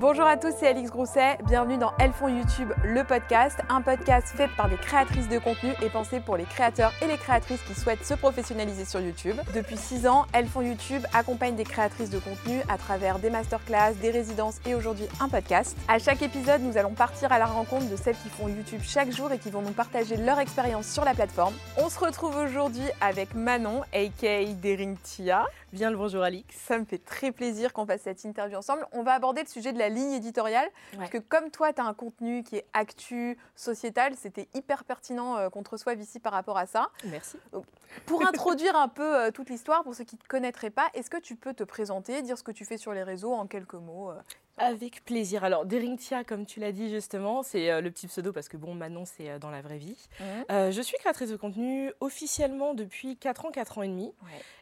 [0.00, 1.38] Bonjour à tous, c'est Alix Grousset.
[1.48, 3.58] Bienvenue dans Elles font YouTube, le podcast.
[3.68, 7.16] Un podcast fait par des créatrices de contenu et pensé pour les créateurs et les
[7.16, 9.34] créatrices qui souhaitent se professionnaliser sur YouTube.
[9.56, 13.94] Depuis 6 ans, Elles font YouTube accompagne des créatrices de contenu à travers des masterclass,
[14.00, 15.76] des résidences et aujourd'hui un podcast.
[15.88, 19.10] À chaque épisode, nous allons partir à la rencontre de celles qui font YouTube chaque
[19.10, 21.54] jour et qui vont nous partager leur expérience sur la plateforme.
[21.76, 25.44] On se retrouve aujourd'hui avec Manon, aka Dering Tia.
[25.72, 26.54] Bien le bonjour Alix.
[26.56, 28.86] Ça me fait très plaisir qu'on fasse cette interview ensemble.
[28.92, 30.68] On va aborder le sujet de la ligne éditoriale.
[30.96, 35.36] Parce que comme toi, tu as un contenu qui est actu, sociétal, c'était hyper pertinent
[35.36, 36.88] euh, qu'on te reçoive ici par rapport à ça.
[37.04, 37.38] Merci.
[38.06, 41.10] pour introduire un peu euh, toute l'histoire, pour ceux qui ne te connaîtraient pas, est-ce
[41.10, 43.74] que tu peux te présenter, dire ce que tu fais sur les réseaux en quelques
[43.74, 44.20] mots euh,
[44.58, 45.44] avec plaisir.
[45.44, 49.04] Alors, Deringtia, comme tu l'as dit justement, c'est le petit pseudo parce que bon, Manon,
[49.04, 50.08] c'est dans la vraie vie.
[50.20, 50.70] Mmh.
[50.70, 54.12] je suis créatrice de contenu officiellement depuis 4 ans, 4 ans et demi.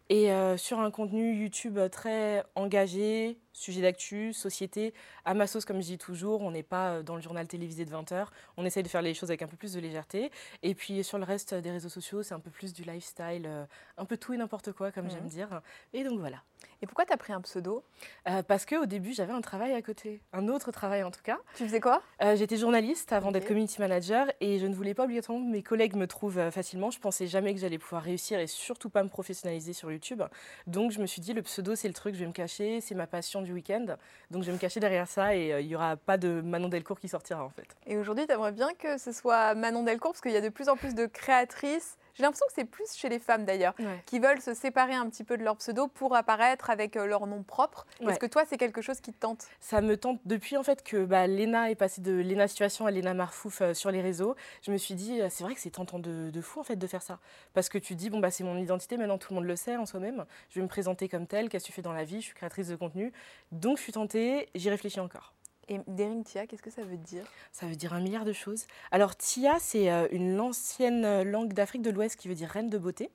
[0.09, 5.87] Et sur un contenu YouTube très engagé, sujet d'actu, société, à ma sauce comme je
[5.87, 9.03] dis toujours, on n'est pas dans le journal télévisé de 20h, on essaye de faire
[9.03, 10.31] les choses avec un peu plus de légèreté.
[10.63, 13.49] Et puis sur le reste des réseaux sociaux, c'est un peu plus du lifestyle,
[13.97, 15.29] un peu tout et n'importe quoi comme j'aime mmh.
[15.29, 15.61] dire.
[15.93, 16.43] Et donc voilà.
[16.83, 17.83] Et pourquoi tu as pris un pseudo
[18.29, 21.39] euh, Parce qu'au début, j'avais un travail à côté, un autre travail en tout cas.
[21.57, 22.03] Tu faisais quoi?
[22.23, 25.63] Euh, J'étais journaliste avant d'être community manager et je ne voulais pas obligatoirement que mes
[25.63, 26.91] collègues me trouvent euh, facilement.
[26.91, 30.23] Je pensais jamais que j'allais pouvoir réussir et surtout pas me professionnaliser sur YouTube.
[30.67, 32.95] Donc je me suis dit, le pseudo, c'est le truc, je vais me cacher, c'est
[32.95, 33.97] ma passion du week-end.
[34.31, 37.01] Donc je vais me cacher derrière ça et il n'y aura pas de Manon Delcourt
[37.01, 37.67] qui sortira en fait.
[37.87, 40.49] Et aujourd'hui, tu aimerais bien que ce soit Manon Delcourt parce qu'il y a de
[40.49, 43.75] plus en plus de créatrices j'ai l'impression que c'est plus chez les femmes d'ailleurs,
[44.07, 47.27] qui veulent se séparer un petit peu de leur pseudo pour apparaître avec euh, leur
[47.27, 47.87] nom propre.
[48.01, 49.47] Est-ce que toi, c'est quelque chose qui te tente?
[49.61, 52.91] Ça me tente depuis en fait que bah, Léna est passée de Léna Situation à
[52.91, 54.35] Léna Marfouf euh, sur les réseaux.
[54.63, 56.77] Je me suis dit, euh, c'est vrai que c'est tentant de, de, fou en fait
[56.77, 57.19] de faire ça.
[57.53, 59.77] Parce que tu dis, bon, bah, c'est mon identité, maintenant tout le monde le sait
[59.77, 60.25] en soi-même.
[60.51, 62.35] Je vais me présenter comme telle, qu'est-ce que tu fais dans la vie, je suis
[62.35, 63.13] créatrice de contenu.
[63.53, 65.35] Donc je suis tentée, j'y réfléchis encore.
[65.69, 67.25] Et Dering Tia, qu'est-ce que ça veut dire?
[67.53, 68.67] Ça veut dire un milliard de choses.
[68.93, 72.79] Alors Tia, c'est euh, une ancienne langue d'Afrique de l'Ouest qui veut dire reine de
[72.79, 73.11] beauté.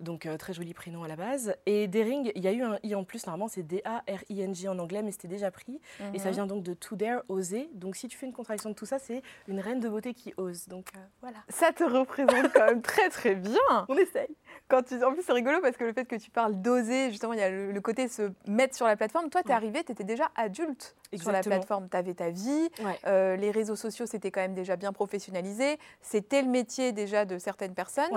[0.00, 1.54] Donc euh, très joli prénom à la base.
[1.66, 5.02] Et Dering, il y a eu un i en plus, normalement c'est D-A-R-I-N-G en anglais,
[5.02, 5.80] mais c'était déjà pris.
[6.14, 6.34] Et ça mhm.
[6.34, 7.70] vient donc de to dare, oser.
[7.74, 10.34] Donc si tu fais une contraction de tout ça, c'est une reine de beauté qui
[10.36, 10.68] ose.
[10.68, 11.38] Donc euh, voilà.
[11.48, 13.54] Ça te représente quand même très très bien.
[13.88, 14.28] On essaye.
[14.68, 15.02] Quand tu...
[15.04, 17.42] En plus c'est rigolo parce que le fait que tu parles d'oser, justement, il y
[17.42, 19.30] a le, côté se mettre sur la plateforme.
[19.30, 21.88] Toi, tu es arrivé, tu étais déjà adulte sur la plateforme.
[21.88, 22.68] Tu avais ta vie,
[23.06, 25.78] euh, les réseaux sociaux, c'était quand même déjà bien professionnalisé.
[26.00, 28.10] C'était le métier déjà de certaines personnes.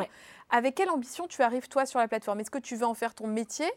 [0.49, 2.39] Avec quelle ambition tu arrives toi sur la plateforme?
[2.39, 3.71] Est-ce que tu veux en faire ton métier?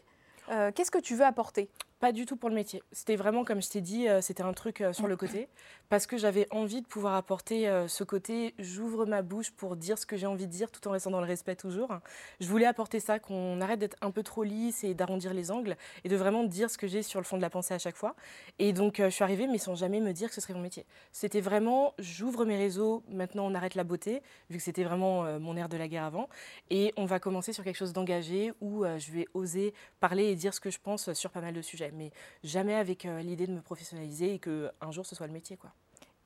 [0.49, 1.69] Euh, Qu'est-ce que tu veux apporter?
[1.99, 2.83] Pas du tout pour le métier.
[2.91, 5.47] C'était vraiment, comme je t'ai dit, euh, c'était un truc euh, sur le côté.
[5.89, 9.97] Parce que j'avais envie de pouvoir apporter euh, ce côté, j'ouvre ma bouche pour dire
[9.97, 11.97] ce que j'ai envie de dire tout en restant dans le respect toujours.
[12.39, 15.75] Je voulais apporter ça, qu'on arrête d'être un peu trop lisse et d'arrondir les angles
[16.03, 17.95] et de vraiment dire ce que j'ai sur le fond de la pensée à chaque
[17.95, 18.15] fois.
[18.59, 20.85] Et donc, je suis arrivée, mais sans jamais me dire que ce serait mon métier.
[21.11, 25.55] C'était vraiment, j'ouvre mes réseaux, maintenant on arrête la beauté, vu que c'était vraiment mon
[25.55, 26.29] air de la guerre avant.
[26.69, 30.53] Et on va commencer sur quelque chose d'engagé où je vais oser parler et dire
[30.53, 32.11] ce que je pense sur pas mal de sujets mais
[32.43, 35.57] jamais avec euh, l'idée de me professionnaliser et qu'un jour ce soit le métier.
[35.57, 35.71] quoi.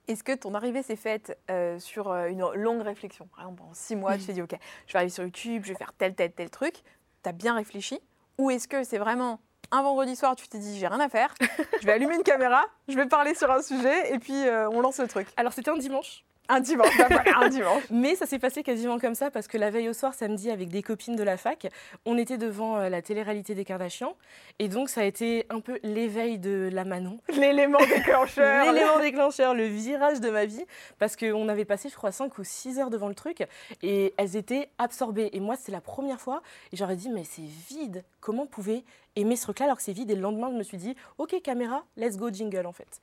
[0.08, 3.28] Est-ce que ton arrivée s'est faite euh, sur euh, une longue réflexion?
[3.28, 4.56] Par exemple, en six mois, tu t'es dit, OK,
[4.88, 6.84] je vais arriver sur YouTube, je vais faire tel, tel, tel truc.
[7.24, 8.00] Tu as bien réfléchi?
[8.38, 9.40] Ou est-ce que c'est vraiment
[9.72, 11.34] un vendredi soir, tu t'es dit, j'ai rien à faire,
[11.80, 14.34] je vais allumer une caméra, je vais parler sur un sujet, et puis
[14.72, 15.28] on lance le truc?
[15.38, 16.26] Alors, c'était un dimanche.
[16.50, 17.00] Un dimanche,
[17.38, 17.84] un dimanche.
[17.92, 20.68] Mais ça s'est passé quasiment comme ça parce que la veille au soir, samedi, avec
[20.68, 21.68] des copines de la fac,
[22.06, 24.18] on était devant euh, la télé-réalité des Kardashians.
[24.60, 27.20] Et donc, ça a été un peu l'éveil de la Manon.
[27.30, 28.74] L'élément déclencheur.
[28.74, 30.66] L'élément déclencheur, le virage de ma vie.
[31.00, 33.46] Parce qu'on avait passé, je crois, 5 ou 6 heures devant le truc.
[33.82, 35.30] Et elles étaient absorbées.
[35.32, 36.42] Et moi, c'est la première fois.
[36.74, 38.04] Et j'aurais dit, mais c'est vide.
[38.20, 38.84] Comment pouvait
[39.16, 40.12] aimer ce truc-là alors que c'est vide?
[40.12, 43.00] Et le lendemain, je me suis dit, OK, caméra, let's go jingle, en fait.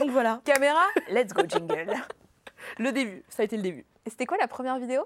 [0.00, 0.40] Donc voilà.
[0.44, 1.94] caméra, let's go jingle.
[2.78, 3.84] le début, ça a été le début.
[4.08, 5.02] Et c'était quoi la première vidéo?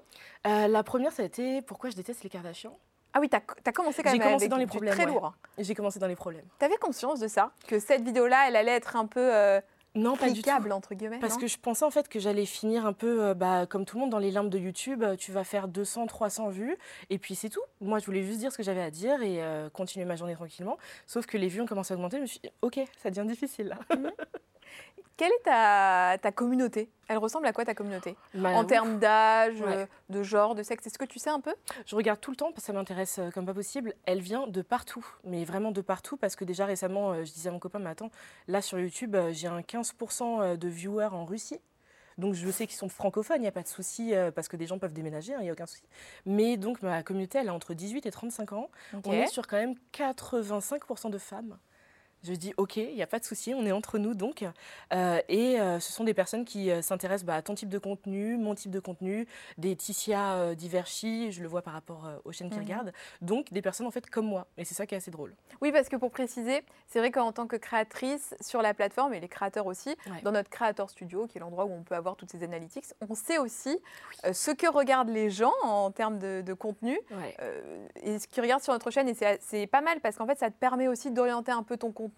[0.47, 2.77] Euh, La première, ça a été Pourquoi je déteste les Kardashians.
[3.13, 4.93] Ah oui, tu as, commencé quand même J'ai commencé dans les problèmes.
[4.93, 5.33] Très lourd.
[5.59, 6.45] J'ai commencé dans les problèmes.
[6.57, 7.51] Tu avais conscience de ça?
[7.67, 9.19] Que cette vidéo-là, elle allait être un peu.
[9.19, 9.61] Euh,
[9.93, 10.49] non, pas du tout.
[10.49, 11.19] entre guillemets.
[11.19, 13.97] Parce que je pensais en fait que j'allais finir un peu euh, bah, comme tout
[13.97, 15.03] le monde dans les limbes de YouTube.
[15.19, 16.77] Tu vas faire 200, 300 vues
[17.09, 17.61] et puis c'est tout.
[17.81, 19.41] Moi, je voulais juste dire ce que j'avais à dire et
[19.73, 20.77] continuer ma journée tranquillement.
[21.05, 22.17] Sauf que les vues ont commencé à augmenter.
[22.17, 23.95] Je me suis dit, ok, ça devient difficile là.
[23.95, 24.11] Mhm.
[25.15, 26.89] Quelle est ta, ta, communauté?
[27.07, 28.15] Elle ressemble à quoi ta communauté?
[28.33, 31.53] Bah, En termes d'âge, euh, de genre, de sexe Est-ce que tu sais un peu?
[31.85, 33.93] Je regarde tout le temps parce que ça m'intéresse euh, comme pas possible.
[34.05, 37.49] Elle vient de partout, mais vraiment de partout parce que déjà récemment, euh, je disais
[37.49, 38.09] à mon copain, mais attends,
[38.47, 41.59] là sur YouTube, j'ai un 15% de viewers en Russie.
[42.17, 44.67] Donc je sais qu'ils sont francophones, il n'y a pas de souci, parce que des
[44.67, 45.81] gens peuvent déménager, hein, il n'y a aucun souci.
[46.27, 48.69] Mais donc ma communauté, elle est entre 18 et 35 ans.
[49.05, 51.57] On est sur quand même 85% de femmes.
[52.23, 54.45] Je dis ok, il n'y a pas de souci, on est entre nous donc.
[54.93, 57.77] Euh, et euh, ce sont des personnes qui euh, s'intéressent bah, à ton type de
[57.77, 59.27] contenu, mon type de contenu,
[59.57, 62.63] des Ticia Diverchi, je le vois par rapport aux chaînes qui mhm.
[62.63, 62.93] regardent.
[63.21, 64.47] Donc des personnes en fait comme moi.
[64.57, 65.35] Et c'est ça qui est assez drôle.
[65.61, 69.19] Oui, parce que pour préciser, c'est vrai qu'en tant que créatrice sur la plateforme et
[69.19, 72.31] les créateurs aussi, dans notre Creator Studio, qui est l'endroit où on peut avoir toutes
[72.31, 73.77] ces analytics, on sait aussi
[74.31, 76.97] ce que regardent les gens en termes de, contenu
[78.01, 79.09] et ce qu'ils regardent sur notre chaîne.
[79.09, 81.91] Et c'est pas mal parce qu'en fait, ça te permet aussi d'orienter un peu ton
[81.91, 82.12] contenu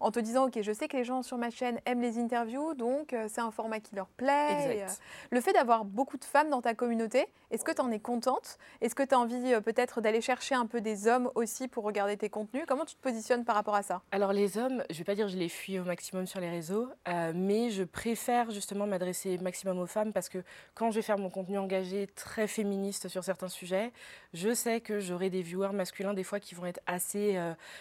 [0.00, 2.74] en te disant, OK, je sais que les gens sur ma chaîne aiment les interviews,
[2.74, 4.82] donc euh, c'est un format qui leur plaît.
[4.84, 4.86] Euh,
[5.30, 8.58] le fait d'avoir beaucoup de femmes dans ta communauté, est-ce que tu en es contente?
[8.80, 11.84] Est-ce que tu as envie euh, peut-être d'aller chercher un peu des hommes aussi pour
[11.84, 12.64] regarder tes contenus?
[12.68, 14.02] Comment tu te positionnes par rapport à ça?
[14.12, 16.50] Alors les hommes, je vais pas dire que je les fuis au maximum sur les
[16.50, 16.88] réseaux,
[17.34, 20.38] mais je préfère justement m'adresser maximum aux femmes parce que
[20.74, 23.92] quand je vais faire mon contenu engagé, très féministe sur certains sujets,
[24.34, 27.38] je sais que j'aurai des viewers masculins des fois qui vont être assez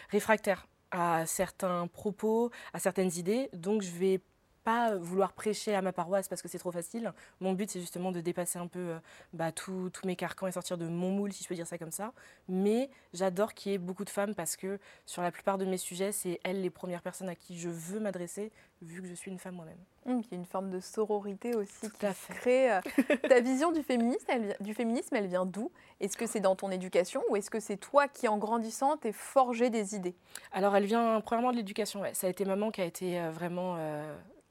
[0.10, 3.50] réfractaires à certains propos, à certaines idées.
[3.54, 4.22] Donc je vais
[4.68, 7.14] pas vouloir prêcher à ma paroisse parce que c'est trop facile.
[7.40, 9.00] Mon but, c'est justement de dépasser un peu euh,
[9.32, 11.92] bah, tous mes carcans et sortir de mon moule, si je peux dire ça comme
[11.92, 12.12] ça.
[12.50, 15.78] Mais j'adore qu'il y ait beaucoup de femmes parce que sur la plupart de mes
[15.78, 19.32] sujets, c'est elles les premières personnes à qui je veux m'adresser, vu que je suis
[19.32, 19.78] une femme moi-même.
[20.06, 22.74] Mmh, il y a une forme de sororité aussi qui crée.
[22.74, 22.82] Euh,
[23.30, 25.72] ta vision du féminisme, elle, du féminisme, elle vient d'où?
[26.02, 29.14] Est-ce que c'est dans ton éducation ou est-ce que c'est toi qui, en grandissant, t'es
[29.14, 30.16] forgé des idées?
[30.52, 32.04] Alors, elle vient premièrement de l'éducation.
[32.12, 33.78] Ça a été maman qui a été euh, vraiment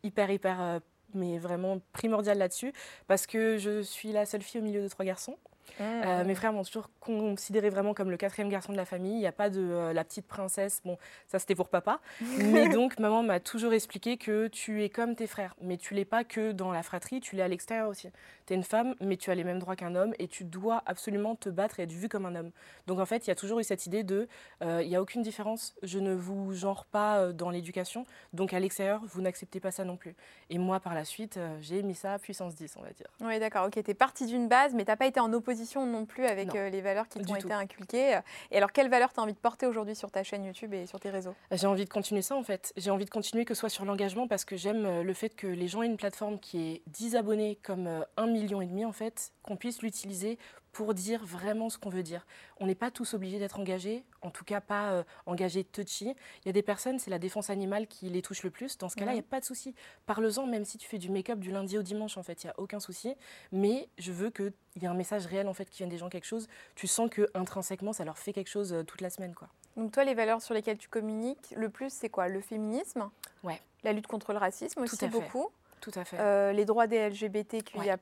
[0.06, 0.78] hyper, hyper, euh,
[1.14, 2.72] mais vraiment primordial là-dessus,
[3.06, 5.36] parce que je suis la seule fille au milieu de trois garçons.
[5.80, 9.14] Euh, mes frères m'ont toujours considéré vraiment comme le quatrième garçon de la famille.
[9.14, 10.80] Il n'y a pas de euh, la petite princesse.
[10.84, 12.00] Bon, ça c'était pour papa.
[12.38, 16.04] mais donc maman m'a toujours expliqué que tu es comme tes frères, mais tu l'es
[16.04, 18.08] pas que dans la fratrie, tu l'es à l'extérieur aussi.
[18.46, 20.82] Tu es une femme, mais tu as les mêmes droits qu'un homme et tu dois
[20.86, 22.50] absolument te battre et être vue comme un homme.
[22.86, 24.28] Donc en fait, il y a toujours eu cette idée de,
[24.62, 25.74] euh, il n'y a aucune différence.
[25.82, 29.96] Je ne vous genre pas dans l'éducation, donc à l'extérieur, vous n'acceptez pas ça non
[29.96, 30.14] plus.
[30.50, 33.06] Et moi, par la suite, j'ai mis ça à puissance 10, on va dire.
[33.20, 33.66] Oui, d'accord.
[33.66, 35.55] Ok, tu es partie d'une base, mais tu n'as pas été en opposition
[35.86, 38.18] non plus avec euh, les valeurs qui t'ont été inculquées.
[38.50, 40.86] Et alors, quelles valeurs tu as envie de porter aujourd'hui sur ta chaîne YouTube et
[40.86, 41.34] sur tes réseaux?
[41.50, 42.72] J'ai envie de continuer ça en fait.
[42.76, 45.30] J'ai envie de continuer que ce soit sur l'engagement parce que j'aime euh, le fait
[45.30, 48.66] que les gens aient une plateforme qui est 10 abonnés comme euh, un million et
[48.66, 50.38] demi en fait, qu'on puisse l'utiliser
[50.76, 52.26] pour dire vraiment ce qu'on veut dire.
[52.60, 56.14] On n'est pas tous obligés d'être engagés, en tout cas pas euh, engagés touchy.
[56.44, 58.76] Il y a des personnes, c'est la défense animale qui les touche le plus.
[58.76, 59.74] Dans ce cas-là, il n'y a pas de souci.
[60.04, 62.50] Parle-en, même si tu fais du make-up du lundi au dimanche, en fait, il n'y
[62.50, 63.14] a aucun souci.
[63.52, 64.52] Mais je veux qu'il
[64.82, 66.46] y ait un message réel, en fait, qui vienne des gens quelque chose.
[66.74, 69.48] Tu sens que intrinsèquement, ça leur fait quelque chose euh, toute la semaine, quoi.
[69.78, 72.28] Donc toi, les valeurs sur lesquelles tu communiques le plus, c'est quoi?
[72.28, 73.08] Le féminisme?
[73.42, 73.62] Ouais.
[73.82, 75.48] La lutte contre le racisme aussi, beaucoup.
[75.80, 76.18] Tout à fait.
[76.18, 77.96] Euh, les droits des LGBTQIA+,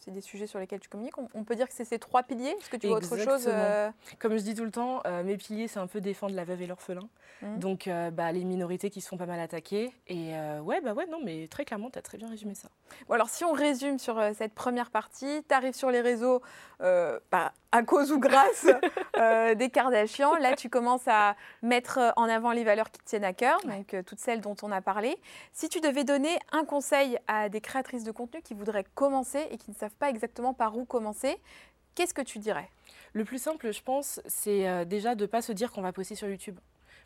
[0.00, 1.16] c'est des sujets sur lesquels tu communiques.
[1.34, 3.90] On, peut dire que c'est ces trois piliers Est-ce que tu vois autre chose euh
[4.18, 6.62] Comme je dis tout le temps, euh, mes piliers, c'est un peu défendre la veuve
[6.62, 7.08] et l'orphelin.
[7.42, 7.58] Mmh.
[7.58, 9.92] Donc, bah, les minorités qui se font pas mal attaquer.
[10.08, 10.32] Et
[10.62, 12.68] ouais, bah ouais, non, mais très clairement, tu as très bien résumé ça.
[13.08, 16.42] Bon, alors, si on résume sur cette première partie, tu arrives sur les réseaux
[16.80, 18.66] bah, à cause ou grâce
[19.56, 20.34] des Kardashians.
[20.36, 23.96] Là, tu commences à mettre en avant les valeurs qui te tiennent à cœur, donc
[24.04, 25.16] toutes celles dont on a parlé.
[25.52, 29.58] Si tu devais donner un conseil à des créatrices de contenu qui voudraient commencer et
[29.58, 31.38] qui ne savent pas exactement par où commencer,
[31.94, 32.68] qu'est-ce que tu dirais?
[33.12, 35.92] Le plus simple, je pense, c'est euh, déjà de ne pas se dire qu'on va
[35.92, 36.58] poster sur YouTube.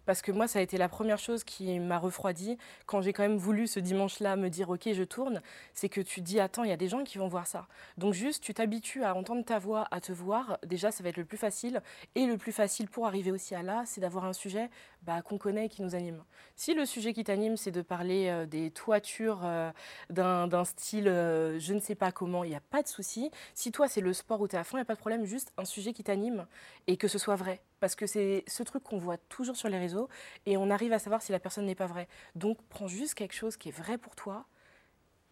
[0.06, 3.22] Parce que moi, ça a été la première chose qui m'a refroidi quand j'ai quand
[3.22, 5.40] même voulu ce dimanche-là me dire ok, je tourne.
[5.72, 7.66] C'est que tu dis attends, il y a des gens qui vont voir ça.
[7.96, 10.58] Donc juste, tu t'habitues à entendre ta voix, à te voir.
[10.66, 11.82] Déjà, ça va être le plus facile.
[12.14, 14.68] Et le plus facile pour arriver aussi à là, c'est d'avoir un sujet
[15.06, 16.22] bah, qu'on connaît et qui nous anime.
[16.56, 19.70] Si le sujet qui t'anime, c'est de parler euh, des toitures euh,
[20.10, 23.30] d'un style euh, je ne sais pas comment, il n'y a pas de souci.
[23.54, 24.98] Si toi, c'est le sport où tu es à fond, il n'y a pas de
[24.98, 25.24] problème.
[25.24, 26.46] Juste un sujet qui t'anime
[26.86, 27.60] et que ce soit vrai.
[27.80, 30.08] Parce que c'est ce truc qu'on voit toujours sur les réseaux
[30.46, 32.08] et on arrive à savoir si la personne n'est pas vraie.
[32.34, 34.46] Donc prends juste quelque chose qui est vrai pour toi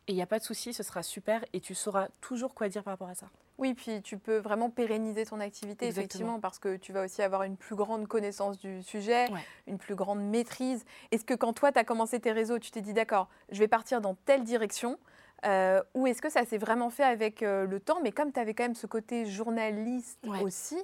[0.09, 2.69] et il n'y a pas de souci, ce sera super et tu sauras toujours quoi
[2.69, 3.27] dire par rapport à ça.
[3.59, 7.45] Oui, puis tu peux vraiment pérenniser ton activité, effectivement, parce que tu vas aussi avoir
[7.45, 9.29] une plus grande connaissance du sujet,
[9.67, 10.85] une plus grande maîtrise.
[11.13, 13.69] Est-ce que quand toi, tu as commencé tes réseaux, tu t'es dit, d'accord, je vais
[13.69, 14.99] partir dans telle direction
[15.45, 18.39] euh, ou est-ce que ça s'est vraiment fait avec euh, le temps Mais comme tu
[18.39, 20.79] avais quand même ce côté journaliste aussi,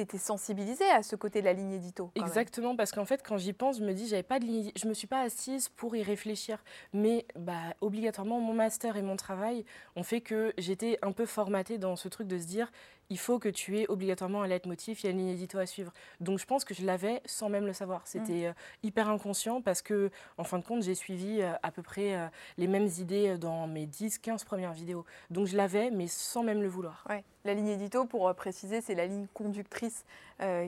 [0.00, 2.10] étais sensibilisée à ce côté de la ligne édito.
[2.14, 4.86] Exactement, parce qu'en fait, quand j'y pense, je me dis, j'avais pas de ligne, je
[4.86, 6.62] me suis pas assise pour y réfléchir.
[6.92, 9.64] Mais bah, obligatoirement, mon master et mon travail
[9.96, 12.70] ont fait que j'étais un peu formatée dans ce truc de se dire,
[13.10, 15.66] il faut que tu aies obligatoirement un leitmotiv, il y a une ligne édito à
[15.66, 15.92] suivre.
[16.20, 18.02] Donc je pense que je l'avais sans même le savoir.
[18.04, 21.82] C'était euh, hyper inconscient parce que, en fin de compte, j'ai suivi euh, à peu
[21.82, 22.26] près euh,
[22.58, 25.04] les mêmes idées dans mes 10-15 premières vidéos.
[25.30, 27.04] Donc je l'avais, mais sans même le vouloir.
[27.08, 27.24] Ouais.
[27.44, 30.04] La ligne édito, pour préciser, c'est la ligne conductrice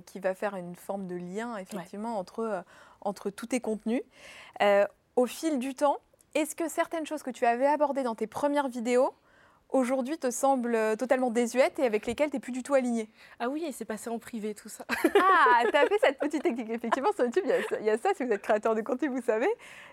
[0.06, 2.64] qui va faire une forme de lien, effectivement, entre,
[3.02, 4.02] entre tous tes contenus.
[5.14, 5.98] au fil du temps,
[6.34, 9.12] est-ce que certaines choses que tu avais abordées dans tes premières vidéos
[9.72, 13.08] aujourd'hui te semblent euh, totalement désuètes et avec lesquelles tu n'es plus du tout aligné.
[13.38, 14.84] Ah oui, et c'est passé en privé tout ça.
[14.90, 16.70] ah, tu as fait cette petite technique.
[16.70, 17.44] Effectivement, sur YouTube,
[17.80, 19.48] il y, a ça, si vous êtes créateur de contenu, vous savez.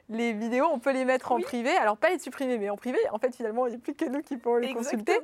[0.09, 1.71] Les vidéos, on peut les mettre en privé.
[1.77, 2.97] Alors, pas les supprimer, mais en privé.
[3.11, 5.19] En fait, finalement, il n'y a plus que nous qui pourrons les consulter.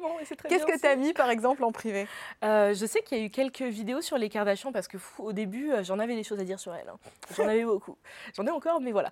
[0.49, 2.07] Qu'est-ce que tu as mis, par exemple, en privé?
[2.43, 5.33] Euh, Je sais qu'il y a eu quelques vidéos sur les Kardashians parce que au
[5.33, 6.89] début, euh, j'en avais des choses à dire sur elles.
[6.89, 6.97] Hein.
[7.35, 7.97] J'en avais beaucoup.
[8.35, 9.11] J'en ai encore, mais voilà.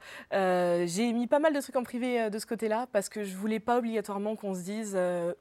[0.86, 3.60] J'ai mis pas mal de trucs en privé de ce côté-là parce que je voulais
[3.60, 4.98] pas obligatoirement qu'on se dise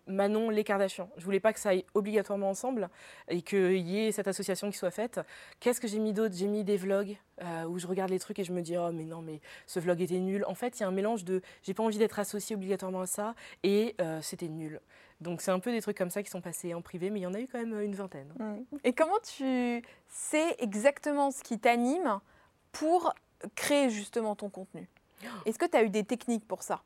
[0.06, 1.10] Manon, les Kardashians.
[1.16, 2.88] Je voulais pas que ça aille obligatoirement ensemble
[3.28, 5.20] et qu'il y ait cette association qui soit faite.
[5.60, 6.34] Qu'est-ce que j'ai mis d'autre?
[6.36, 8.90] J'ai mis des vlogs euh, où je regarde les trucs et je me dis oh
[8.92, 10.44] mais non mais ce vlog était nul.
[10.46, 13.06] En fait, il y a un mélange de j'ai pas envie d'être associée obligatoirement à
[13.06, 14.80] ça et euh, c'était nul.
[15.20, 17.22] Donc c'est un peu des trucs comme ça qui sont passés en privé, mais il
[17.22, 18.32] y en a eu quand même une vingtaine.
[18.38, 18.76] Mmh.
[18.84, 22.20] Et comment tu sais exactement ce qui t'anime
[22.72, 23.12] pour
[23.54, 24.88] créer justement ton contenu?
[25.46, 26.82] Est-ce que tu as eu des techniques pour ça?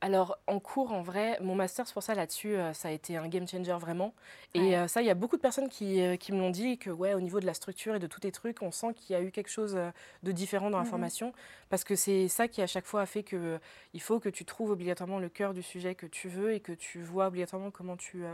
[0.00, 3.16] Alors, en cours, en vrai, mon master, c'est pour ça là-dessus, euh, ça a été
[3.16, 4.14] un game changer vraiment.
[4.54, 6.78] Et euh, ça, il y a beaucoup de personnes qui, euh, qui me l'ont dit
[6.78, 9.14] que, ouais, au niveau de la structure et de tous les trucs, on sent qu'il
[9.14, 9.78] y a eu quelque chose
[10.22, 11.32] de différent dans la formation.
[11.70, 13.58] Parce que c'est ça qui, à chaque fois, a fait que
[13.94, 16.72] il faut que tu trouves obligatoirement le cœur du sujet que tu veux et que
[16.72, 18.24] tu vois obligatoirement comment tu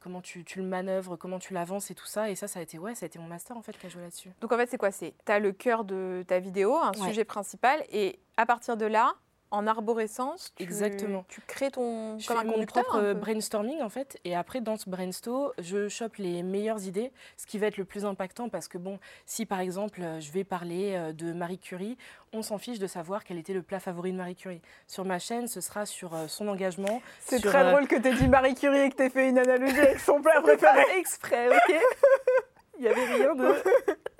[0.00, 2.30] comment tu, tu, le manœuvres, comment tu l'avances et tout ça.
[2.30, 3.88] Et ça, ça a été, ouais, ça a été mon master en fait qui a
[3.88, 4.30] joué là-dessus.
[4.40, 4.90] Donc en fait, c'est quoi?
[4.90, 8.86] C'est tu as le cœur de ta vidéo, un sujet principal, et à partir de
[8.86, 9.14] là,
[9.50, 11.24] en arborescence, tu, Exactement.
[11.28, 14.90] tu crées ton je comme fais mon propre brainstorming en fait et après dans ce
[14.90, 18.76] brainstorm je chope les meilleures idées ce qui va être le plus impactant parce que
[18.78, 21.96] bon si par exemple je vais parler euh, de Marie Curie
[22.32, 24.60] on s'en fiche de savoir quel était le plat favori de Marie Curie.
[24.86, 28.08] Sur ma chaîne ce sera sur euh, son engagement c'est très euh, drôle que tu
[28.08, 30.82] aies dit Marie Curie et que tu aies fait une analogie avec son plat préféré.
[30.98, 31.74] exprès ok
[32.78, 33.54] il n'y avait rien de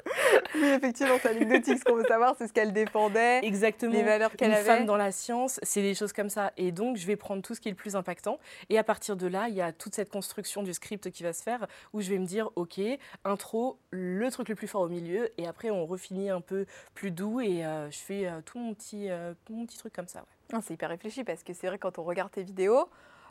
[0.54, 3.40] oui, effectivement, sa ligne Ce qu'on veut savoir, c'est ce qu'elle défendait.
[3.42, 3.92] Exactement.
[3.92, 4.60] Les valeurs qu'elle avait.
[4.60, 6.52] Une femme dans la science, c'est des choses comme ça.
[6.56, 8.38] Et donc, je vais prendre tout ce qui est le plus impactant.
[8.70, 11.32] Et à partir de là, il y a toute cette construction du script qui va
[11.32, 12.80] se faire où je vais me dire, OK,
[13.24, 15.30] intro, le truc le plus fort au milieu.
[15.38, 18.74] Et après, on refinit un peu plus doux et euh, je fais euh, tout mon
[18.74, 20.20] petit, euh, mon petit truc comme ça.
[20.52, 20.60] Ouais.
[20.62, 22.88] C'est hyper réfléchi parce que c'est vrai, quand on regarde tes vidéos,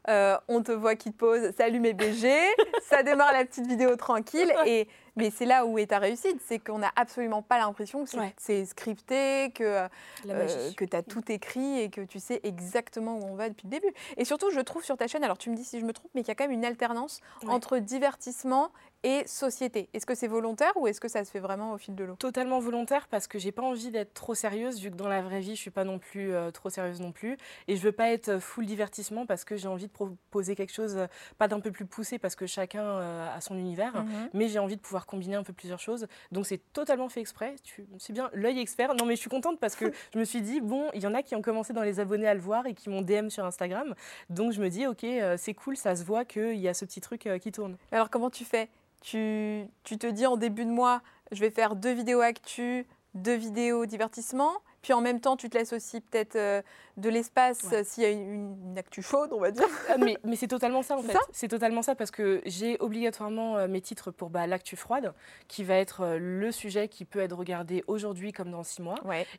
[0.07, 2.29] on te voit qui te pose Salut mes BG,
[2.83, 4.53] ça démarre la petite vidéo tranquille.
[4.65, 4.87] Et
[5.17, 8.65] mais c'est là où est ta réussite, c'est qu'on n'a absolument pas l'impression que c'est
[8.65, 9.87] scripté, que,
[10.27, 13.65] euh, que tu as tout écrit et que tu sais exactement où on va depuis
[13.65, 13.93] le début.
[14.15, 16.11] Et surtout, je trouve sur ta chaîne, alors tu me dis si je me trompe,
[16.13, 18.71] mais qu'il y a quand même une alternance entre divertissement
[19.03, 19.89] et société.
[19.93, 22.15] Est-ce que c'est volontaire ou est-ce que ça se fait vraiment au fil de l'eau?
[22.15, 25.39] Totalement volontaire parce que j'ai pas envie d'être trop sérieuse vu que dans la vraie
[25.39, 27.37] vie je suis pas non plus euh, trop sérieuse non plus
[27.67, 30.97] et je veux pas être full divertissement parce que j'ai envie de proposer quelque chose
[30.97, 34.29] euh, pas d'un peu plus poussé parce que chacun a son univers mhm.
[34.33, 36.07] mais j'ai envie de pouvoir combiner un peu plusieurs choses.
[36.31, 37.55] Donc c'est totalement fait exprès.
[37.97, 38.93] C'est bien l'œil expert.
[38.95, 41.13] Non mais je suis contente parce que je me suis dit, bon, il y en
[41.13, 43.45] a qui ont commencé dans les abonnés à le voir et qui m'ont DM sur
[43.45, 43.95] Instagram.
[44.29, 46.85] Donc je me dis, ok, euh, c'est cool, ça se voit qu'il y a ce
[46.85, 47.77] petit truc euh, qui tourne.
[47.91, 48.69] Alors comment tu fais?
[49.01, 51.01] Tu, tu te dis en début de mois,
[51.31, 54.53] je vais faire deux vidéos actu, deux vidéos divertissement
[54.87, 56.61] puis en même temps, tu te laisses aussi peut-être euh,
[56.95, 59.67] de l'espace euh, s'il y a une, actu chaude, on va dire.
[59.89, 61.17] Ah, mais, mais c'est totalement ça en fait.
[61.33, 65.13] C'est totalement ça parce que j'ai obligatoirement euh, mes titres pour bah, l'actu froide,
[65.49, 68.95] qui va être le sujet qui peut être regardé aujourd'hui comme dans six mois.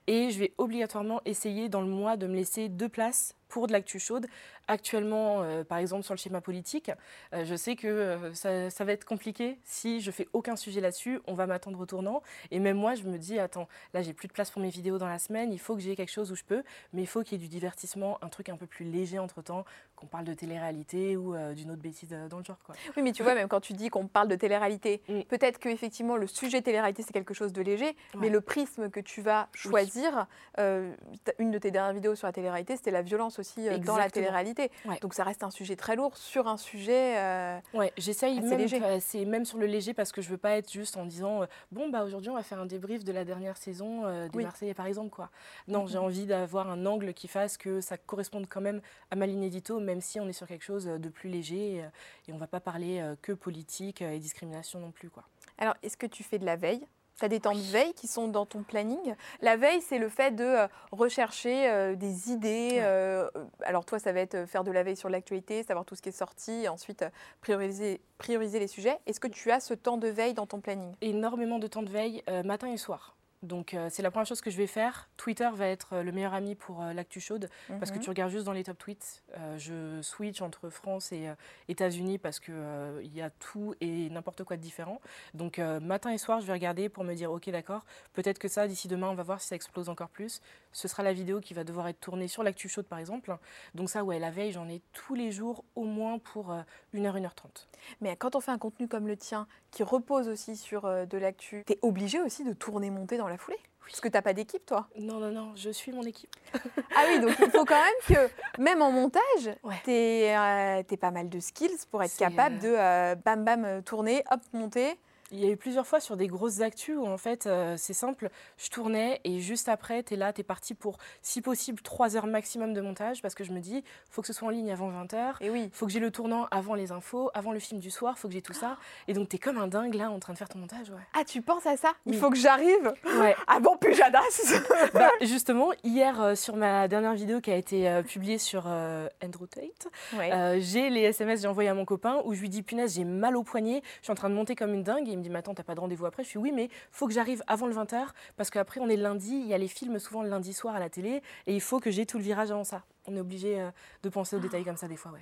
[0.07, 3.73] Et je vais obligatoirement essayer dans le mois de me laisser deux places pour de
[3.73, 4.27] l'actu chaude.
[4.71, 6.91] Actuellement, euh, par exemple, sur le schéma politique,
[7.33, 11.21] euh, je sais que euh, ça, va être compliqué si je fais aucun sujet là-dessus.
[11.27, 12.23] On va m'attendre au tournant.
[12.51, 14.99] Et même moi, je me dis, attends, là, j'ai plus de place pour mes vidéos
[14.99, 15.55] dans la semaine.
[15.55, 16.63] Il faut que j'ai quelque chose où je peux.
[16.93, 19.65] Mais il faut qu'il y ait du divertissement, un truc un peu plus léger entre-temps,
[19.97, 22.59] qu'on parle de télé-réalité ou d'une autre bêtise dans le genre.
[22.65, 22.75] Quoi.
[22.97, 25.23] Oui, mais tu vois, même quand tu dis qu'on parle de télé-réalité, mm.
[25.23, 27.97] peut-être qu'effectivement, le sujet télé-réalité, c'est quelque chose de léger.
[28.17, 30.27] Mais le prisme que tu vas choisir,
[30.59, 34.11] une de tes dernières vidéos sur la télé-réalité, c'était la violence aussi euh, dans la
[34.11, 34.71] télé-réalité.
[35.01, 37.19] Donc ça reste un sujet très lourd sur un sujet.
[37.19, 38.81] Euh, ouais, j'essaye même, léger.
[39.01, 41.47] c'est même sur le léger parce que je veux pas être juste en disant euh,
[41.73, 44.87] bon bah aujourd'hui on va faire un débrief de la dernière saison des Marseillais par
[44.87, 45.31] exemple quoi.
[45.67, 48.81] Non, j'ai envie d'avoir un angle qui fasse que ça corresponde quand même
[49.11, 51.85] à ma ligne édito, même si on est sur quelque chose de plus léger
[52.27, 55.25] et on va pas parler que politique et discrimination non plus quoi.
[55.59, 56.87] Alors est-ce que tu fais de la veille?
[57.19, 59.17] Tu as des temps de veille qui sont dans ton planning.
[59.41, 62.79] La veille, c'est le fait de euh, rechercher euh, des idées.
[62.81, 63.29] euh,
[63.63, 66.11] alors toi, ça va être faire de la veille sur l'actualité, savoir tout ce qui
[66.11, 67.05] est sorti, et ensuite
[67.41, 68.99] prioriser, prioriser les sujets.
[69.07, 70.95] Est-ce que tu as ce temps de veille dans ton planning?
[71.01, 73.18] Énormément de temps de veille, euh, matin et soir.
[73.43, 75.09] Donc euh, c'est la première chose que je vais faire.
[75.17, 78.03] Twitter va être euh, le meilleur ami pour euh, l'actu chaude parce que Mhm.
[78.03, 79.23] tu regardes juste dans les top tweets.
[79.57, 81.29] Je switch entre France et
[81.69, 85.01] États-Unis parce que il y a tout et n'importe quoi de différent.
[85.35, 88.67] Donc matin et soir, je vais regarder pour me dire ok d'accord, peut-être que ça
[88.67, 90.41] d'ici demain on va voir si ça explose encore plus.
[90.73, 93.37] Ce sera la vidéo qui va devoir être tournée sur l'actu chaude par exemple.
[93.75, 96.61] Donc ça ouais la veille j'en ai tous les jours au moins pour euh,
[96.95, 97.67] 1h 1h30.
[98.01, 101.19] Mais quand on fait un contenu comme le tien, qui repose aussi sur euh, de
[101.19, 104.33] l'actu, tu es obligé aussi de tourner, monter dans la foulée Parce que tu pas
[104.35, 104.89] d'équipe, toi.
[104.99, 106.35] Non non non, je suis mon équipe.
[106.97, 109.81] Ah oui, donc il faut quand même que, même en montage, Ouais.
[109.85, 113.81] tu aies pas mal de skills pour être capable euh, de euh, bam bam euh,
[113.83, 114.99] tourner, hop, monter.
[115.31, 117.93] Il y a eu plusieurs fois sur des grosses actus où en fait euh, c'est
[117.93, 121.81] simple, je tournais et juste après tu es là, tu es parti pour si possible
[121.83, 124.51] 3 heures maximum de montage parce que je me dis faut que ce soit en
[124.51, 125.69] ligne avant 20h, Et oui.
[125.73, 128.35] faut que j'ai le tournant avant les infos, avant le film du soir, faut que
[128.35, 130.49] j'ai tout ça et donc tu es comme un dingue là en train de faire
[130.49, 130.97] ton montage ouais.
[131.15, 131.93] Ah, tu penses à ça?
[132.07, 132.19] Il Oui.
[132.19, 132.95] faut que j'arrive?
[133.21, 133.37] Ouais.
[133.47, 134.55] avant Pujadas?
[134.95, 139.47] Bah, justement, hier euh, sur ma dernière vidéo qui a été euh, publiée sur Andrew
[139.47, 140.59] Tate, Ouais.
[140.61, 143.05] J'ai les SMS que j'ai envoyés à mon copain où je lui dis punaise j'ai
[143.05, 145.25] mal au poignet, je suis en train de monter comme une dingue et il me
[145.25, 146.23] dit mais attends t'as pas de rendez-vous après?
[146.25, 148.07] Je suis oui mais faut que j'arrive avant le 20h
[148.37, 150.79] parce qu'après on est lundi, il y a les films souvent le lundi soir à
[150.81, 152.83] la télé et il faut que j'ai tout le virage avant ça.
[153.07, 153.71] On est obligé euh,
[154.03, 155.21] de penser aux détails comme ça des fois ouais.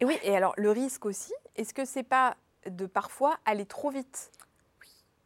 [0.00, 2.36] Et oui, et alors le risque aussi, est-ce que c'est pas
[2.70, 4.30] de parfois aller trop vite?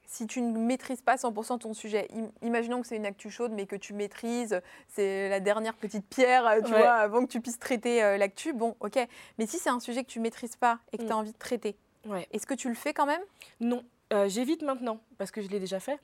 [0.06, 3.52] Si tu ne maîtrises pas 100% ton sujet, im- imaginons que c'est une actu chaude,
[3.52, 6.78] mais que tu maîtrises, c'est la dernière petite pierre, euh, tu Ouais.
[6.80, 8.98] vois, avant que tu puisses traiter euh, l'actu, bon, ok.
[9.38, 11.38] Mais si c'est un sujet que tu maîtrises pas et que tu as envie de
[11.38, 12.26] traiter, Ouais.
[12.32, 13.22] est-ce que tu le fais quand même?
[13.60, 15.98] Non, euh, j'évite maintenant parce que je l'ai déjà fait.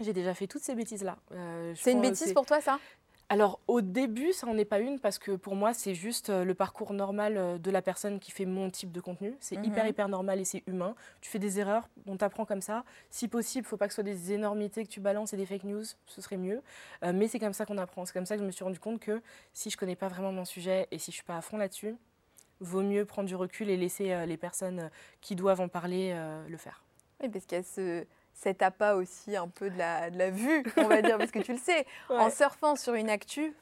[0.00, 1.16] J'ai déjà fait toutes ces bêtises là.
[1.76, 2.78] C'est une bêtise pour toi, ça?
[3.28, 6.44] Alors au début, ça n'en est pas une parce que pour moi, c'est juste euh,
[6.44, 9.34] le parcours normal euh, de la personne qui fait mon type de contenu.
[9.40, 9.64] C'est Mhm.
[9.64, 10.94] hyper, hyper normal et c'est humain.
[11.22, 12.84] Tu fais des erreurs, on t'apprend comme ça.
[13.08, 15.64] Si possible, faut pas que ce soit des énormités que tu balances et des fake
[15.64, 16.60] news, ce serait mieux.
[17.04, 18.04] Euh, mais c'est comme ça qu'on apprend.
[18.04, 19.22] C'est comme ça que je me suis rendu compte que
[19.54, 21.96] si je connais pas vraiment mon sujet et si je suis pas à fond là-dessus,
[22.62, 24.88] vaut mieux prendre du recul et laisser euh, les personnes euh,
[25.20, 26.82] qui doivent en parler euh, le faire.
[27.20, 30.30] Oui, parce qu'il y a ce, cet appât aussi un peu de la, de la
[30.30, 33.54] vue, on va dire, parce que tu le sais, en surfant sur une actu,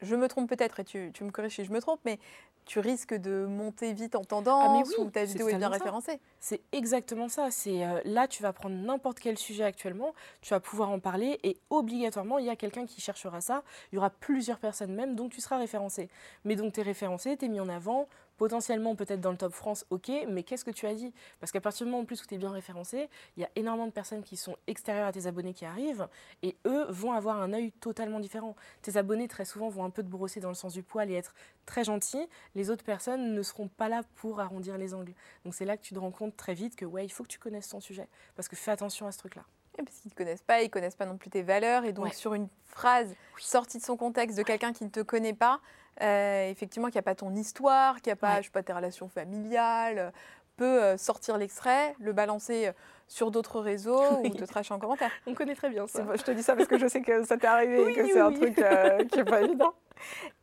[0.00, 2.18] je me trompe peut-être et tu, tu me corriges si je me trompe, mais
[2.64, 6.20] tu risques de monter vite en tendance oui, ou ta vidéo est bien référencée.
[6.38, 7.50] C'est exactement ça.
[7.50, 11.38] C'est euh, là, tu vas prendre n'importe quel sujet actuellement, tu vas pouvoir en parler
[11.42, 13.62] et obligatoirement, il y a quelqu'un qui cherchera ça.
[13.90, 16.08] Il y aura plusieurs personnes même, donc tu seras référencé.
[16.44, 18.08] Mais donc tu es référencé, tu es mis en avant,
[18.42, 21.14] potentiellement peut-être dans le top France, ok, mais qu'est-ce que tu as dit?
[21.38, 23.50] Parce qu'à partir du moment en plus où tu es bien référencé, il y a
[23.54, 26.08] énormément de personnes qui sont extérieures à tes abonnés qui arrivent
[26.42, 28.56] et eux vont avoir un œil totalement différent.
[28.82, 31.14] Tes abonnés très souvent vont un peu te brosser dans le sens du poil et
[31.14, 32.26] être très gentils.
[32.56, 35.14] Les autres personnes ne seront pas là pour arrondir les angles.
[35.44, 37.28] Donc c'est là que tu te rends compte très vite que ouais, il faut que
[37.28, 39.44] tu connaisses ton sujet parce que fais attention à ce truc-là.
[39.78, 41.84] Oui, parce qu'ils ne te connaissent pas, ils ne connaissent pas non plus tes valeurs.
[41.84, 42.12] Et donc, Ouais.
[42.12, 45.60] sur une phrase sortie de son contexte de quelqu'un qui ne te connaît pas,
[46.02, 48.42] euh, effectivement, qui n'a pas ton histoire, qui n'a pas, Ouais.
[48.42, 50.10] je sais pas, tes relations familiales, euh,
[50.58, 52.72] peut euh, sortir l'extrait, le balancer euh,
[53.08, 54.30] sur d'autres réseaux Oui.
[54.30, 55.10] ou te tracher en commentaire.
[55.26, 57.38] On connaît très bien C'est- Je te dis ça parce que je sais que ça
[57.38, 59.72] t'est arrivé Oui, et que c'est un truc euh, qui n'est pas évident.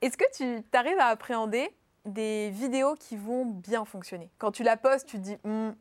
[0.01, 1.69] Est-ce que tu arrives à appréhender
[2.05, 4.29] des vidéos qui vont bien fonctionner?
[4.39, 5.71] Quand tu la postes, tu te dis Hmm,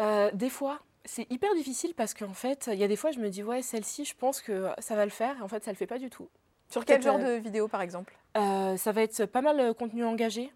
[0.00, 3.18] Euh, des fois, c'est hyper difficile parce qu'en fait, il y a des fois, je
[3.18, 5.36] me dis ouais, celle-ci, je pense que ça va le faire.
[5.38, 6.28] Et en fait, ça le fait pas du tout.
[6.68, 8.16] sur quel genre euh, de vidéo par exemple?
[8.36, 10.52] Euh, ça va être pas mal euh, contenu engagé.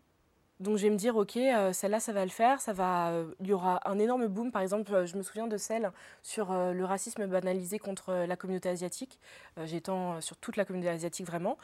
[0.61, 2.61] Donc je vais me dire, ok, euh, celle-là, ça va le faire.
[2.61, 4.51] Ça va, euh, il y aura un énorme boom.
[4.51, 8.69] Par exemple, je me souviens de celle sur euh, le racisme banalisé contre la communauté
[8.69, 9.21] asiatique.
[9.65, 11.59] J'étends sur toute la communauté asiatique vraiment.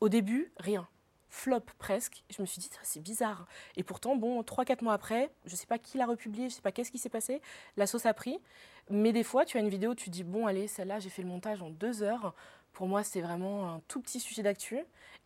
[0.00, 0.88] Au début, rien.
[1.30, 2.22] Flop presque.
[2.28, 3.46] Je me suis dit, c'est bizarre.
[3.76, 6.72] Et pourtant, bon, 3-4 mois après, je sais pas qui l'a republié, je sais pas
[6.72, 7.40] qu'est-ce qui s'est passé.
[7.76, 8.38] La sauce a pris.
[8.90, 11.28] Mais des fois, tu as une vidéo, tu dis, bon, allez, celle-là, j'ai fait le
[11.28, 12.34] montage en deux heures.
[12.72, 14.78] Pour moi, c'est vraiment un tout petit sujet d'actu.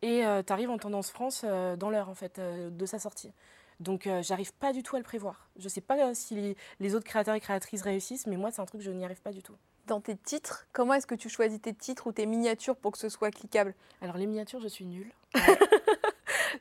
[0.02, 3.32] Et tu arrives en tendance France euh, dans l'heure, en fait, euh, de sa sortie.
[3.80, 5.48] Donc, euh, j'arrive pas du tout à le prévoir.
[5.56, 8.60] Je sais pas euh, si les, les autres créateurs et créatrices réussissent, mais moi, c'est
[8.60, 9.54] un truc, je n'y arrive pas du tout.
[9.86, 12.98] Dans tes titres, comment est-ce que tu choisis tes titres ou tes miniatures pour que
[12.98, 13.74] ce soit cliquable?
[14.00, 15.12] Alors, les miniatures, je suis nulle.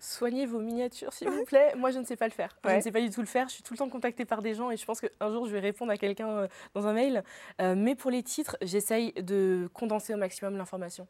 [0.04, 1.74] Soignez vos miniatures, s'il vous plaît.
[1.78, 2.58] Moi, je ne sais pas le faire.
[2.66, 3.48] Je ne sais pas du tout le faire.
[3.48, 5.52] Je suis tout le temps contactée par des gens et je pense qu'un jour, je
[5.52, 7.24] vais répondre à quelqu'un euh, dans un mail.
[7.62, 11.08] Euh, mais pour les titres, j'essaye de condenser au maximum l'information.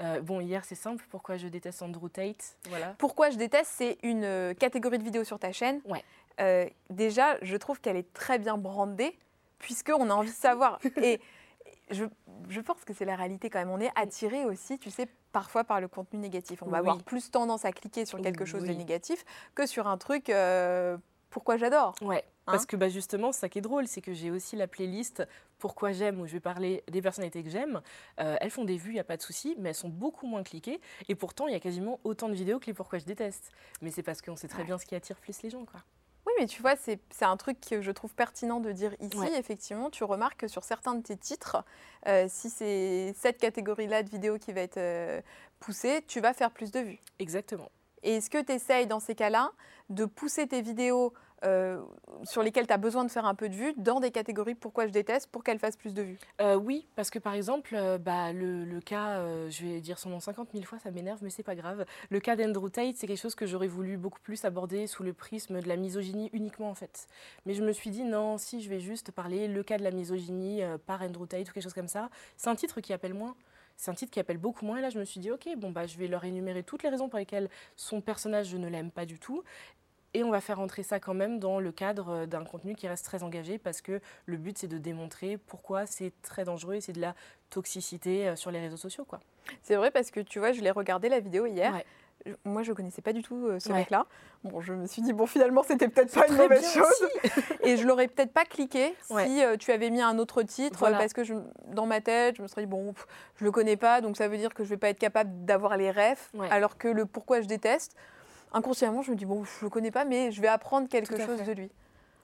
[0.00, 1.04] Euh, bon, hier, c'est simple.
[1.10, 2.56] Pourquoi je déteste Andrew Tate?
[2.68, 2.94] Voilà.
[2.98, 5.80] Pourquoi je déteste, c'est une catégorie de vidéos sur ta chaîne.
[5.84, 6.04] Ouais.
[6.40, 9.16] Euh, déjà, je trouve qu'elle est très bien brandée,
[9.58, 10.78] puisqu'on a envie de savoir.
[11.02, 11.20] Et
[11.90, 12.04] je,
[12.48, 13.70] je pense que c'est la réalité quand même.
[13.70, 16.62] On est attiré aussi, tu sais, parfois par le contenu négatif.
[16.62, 16.88] On va Oui.
[16.88, 19.24] avoir plus tendance à cliquer sur quelque chose de négatif
[19.54, 20.96] que sur un truc euh,
[21.30, 21.94] pourquoi j'adore.
[22.02, 24.66] Ouais, Hein parce que bah, justement, ça qui est drôle, c'est que j'ai aussi la
[24.66, 25.22] playlist
[25.58, 27.82] Pourquoi j'aime, où je vais parler des personnalités que j'aime.
[28.20, 30.26] Euh, elles font des vues, il n'y a pas de souci, mais elles sont beaucoup
[30.26, 30.80] moins cliquées.
[31.10, 33.50] Et pourtant, il y a quasiment autant de vidéos que les Pourquoi je déteste.
[33.82, 34.64] Mais c'est parce qu'on sait très Ouais.
[34.64, 35.66] bien ce qui attire plus les gens.
[35.66, 35.80] Quoi.
[36.38, 39.16] Mais tu vois, c'est c'est un truc que je trouve pertinent de dire ici.
[39.16, 39.38] Ouais.
[39.38, 41.64] Effectivement, tu remarques que sur certains de tes titres,
[42.06, 45.20] euh, si c'est cette catégorie-là de vidéos qui va être euh,
[45.60, 47.00] poussée, tu vas faire plus de vues.
[47.18, 47.70] Exactement.
[48.02, 49.50] Et est-ce que tu essayes dans ces cas-là
[49.90, 51.12] de pousser tes vidéos
[51.44, 51.80] euh,
[52.24, 54.86] sur lesquelles tu as besoin de faire un peu de vues dans des catégories pourquoi
[54.86, 57.98] je déteste pour qu'elles fassent plus de vues Euh, oui, parce que par exemple, euh,
[57.98, 61.42] bah, le, cas, je vais dire son nom 50 000 fois, ça m'énerve, mais c'est
[61.42, 61.84] pas grave.
[62.10, 65.12] Le cas d'Andrew Tate, c'est quelque chose que j'aurais voulu beaucoup plus aborder sous le
[65.12, 67.06] prisme de la misogynie uniquement en fait.
[67.46, 69.90] Mais je me suis dit non, si je vais juste parler le cas de la
[69.90, 73.36] misogynie par Andrew Tate ou quelque chose comme ça, c'est un titre qui appelle moins.
[73.78, 74.78] C'est un titre qui appelle beaucoup moins.
[74.78, 76.88] Et là, je me suis dit, ok, bon, bah, je vais leur énumérer toutes les
[76.88, 79.44] raisons pour lesquelles son personnage, je ne l'aime pas du tout.
[80.14, 82.88] Et on va faire entrer ça quand même dans le cadre euh, d'un contenu qui
[82.88, 86.80] reste très engagé parce que le but, c'est de démontrer pourquoi c'est très dangereux et
[86.80, 87.14] c'est de la
[87.50, 89.04] toxicité euh, sur les réseaux sociaux.
[89.04, 89.20] Quoi.
[89.62, 91.72] C'est vrai parce que tu vois, je l'ai regardé la vidéo hier.
[91.74, 91.84] Ouais.
[92.44, 93.76] Moi, je connaissais pas du tout euh, ce Ouais.
[93.76, 94.04] mec-là.
[94.44, 97.08] Bon, je me suis dit, bon, finalement, c'était peut-être pas une mauvaise chose.
[97.62, 99.26] Et je l'aurais peut-être pas cliqué Ouais.
[99.26, 100.98] si euh, tu avais mis un autre titre, Voilà.
[100.98, 101.34] parce que je-
[101.68, 104.26] dans ma tête, je me serais dit, bon, pff, je le connais pas, donc ça
[104.28, 106.48] veut dire que je vais pas être capable d'avoir les refs, Ouais.
[106.50, 107.94] alors que le pourquoi je déteste,
[108.52, 111.38] inconsciemment, je me dis, bon, je le connais pas, mais je vais apprendre quelque chose
[111.38, 111.54] fait.
[111.54, 111.70] de lui.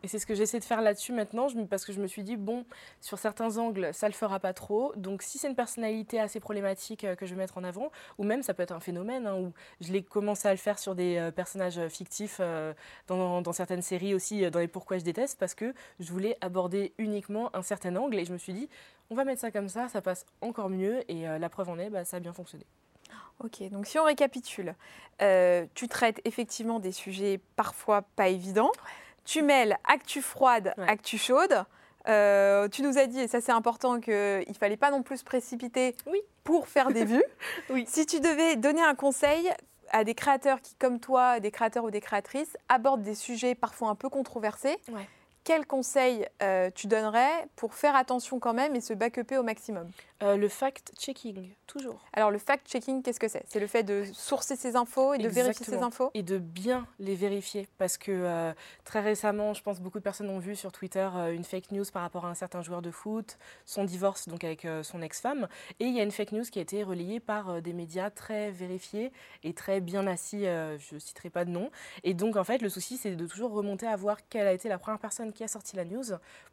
[0.02, 2.36] Et c'est ce que j'essaie de faire là-dessus maintenant, parce que je me suis dit,
[2.36, 2.66] bon,
[3.00, 4.92] sur certains angles, ça le fera pas trop.
[4.96, 8.24] Donc si c'est une personnalité assez problématique euh, que je vais mettre en avant, ou
[8.24, 10.94] même ça peut être un phénomène, hein, où je l'ai commencé à le faire sur
[10.94, 12.74] des euh, personnages fictifs euh,
[13.06, 16.92] dans, dans certaines séries aussi, dans les Pourquoi je déteste, parce que je voulais aborder
[16.98, 18.18] uniquement un certain angle.
[18.18, 18.68] Et je me suis dit,
[19.10, 21.10] on va mettre ça comme ça, ça passe encore mieux.
[21.10, 22.66] Et euh, la preuve en est, bah, ça a bien fonctionné.
[23.42, 24.74] Ok, donc si on récapitule,
[25.22, 28.72] euh, tu traites effectivement des sujets parfois pas évidents.
[29.24, 30.88] Tu mêles actu froide, Ouais.
[30.88, 31.64] actu chaude.
[32.08, 35.18] Euh, tu nous as dit, et ça c'est important, qu'il ne fallait pas non plus
[35.18, 36.20] se précipiter Oui.
[36.44, 37.24] pour faire des vues.
[37.70, 37.84] Oui.
[37.88, 39.50] Si tu devais donner un conseil
[39.90, 43.88] à des créateurs qui, comme toi, des créateurs ou des créatrices, abordent des sujets parfois
[43.88, 45.06] un peu controversés, Ouais.
[45.44, 49.90] Quel conseil euh, tu donnerais pour faire attention quand même et se backuper au maximum?
[50.22, 52.00] Euh, le fact-checking, toujours.
[52.14, 53.44] Alors le fact-checking, qu'est-ce que c'est?
[53.46, 56.10] C'est le fait de sourcer ses infos et de vérifier ses infos?
[56.14, 57.68] Et de bien les vérifier.
[57.76, 58.52] Parce que euh,
[58.84, 62.00] très récemment, je pense beaucoup de personnes ont vu sur Twitter une fake news par
[62.00, 65.46] rapport à un certain joueur de foot, son divorce donc avec son ex-femme.
[65.78, 68.50] Et il y a une fake news qui a été relayée par des médias très
[68.50, 71.70] vérifiés et très bien assis, je ne citerai pas de nom.
[72.02, 74.70] Et donc en fait, le souci, c'est de toujours remonter à voir quelle a été
[74.70, 76.04] la première personne qui a sorti la news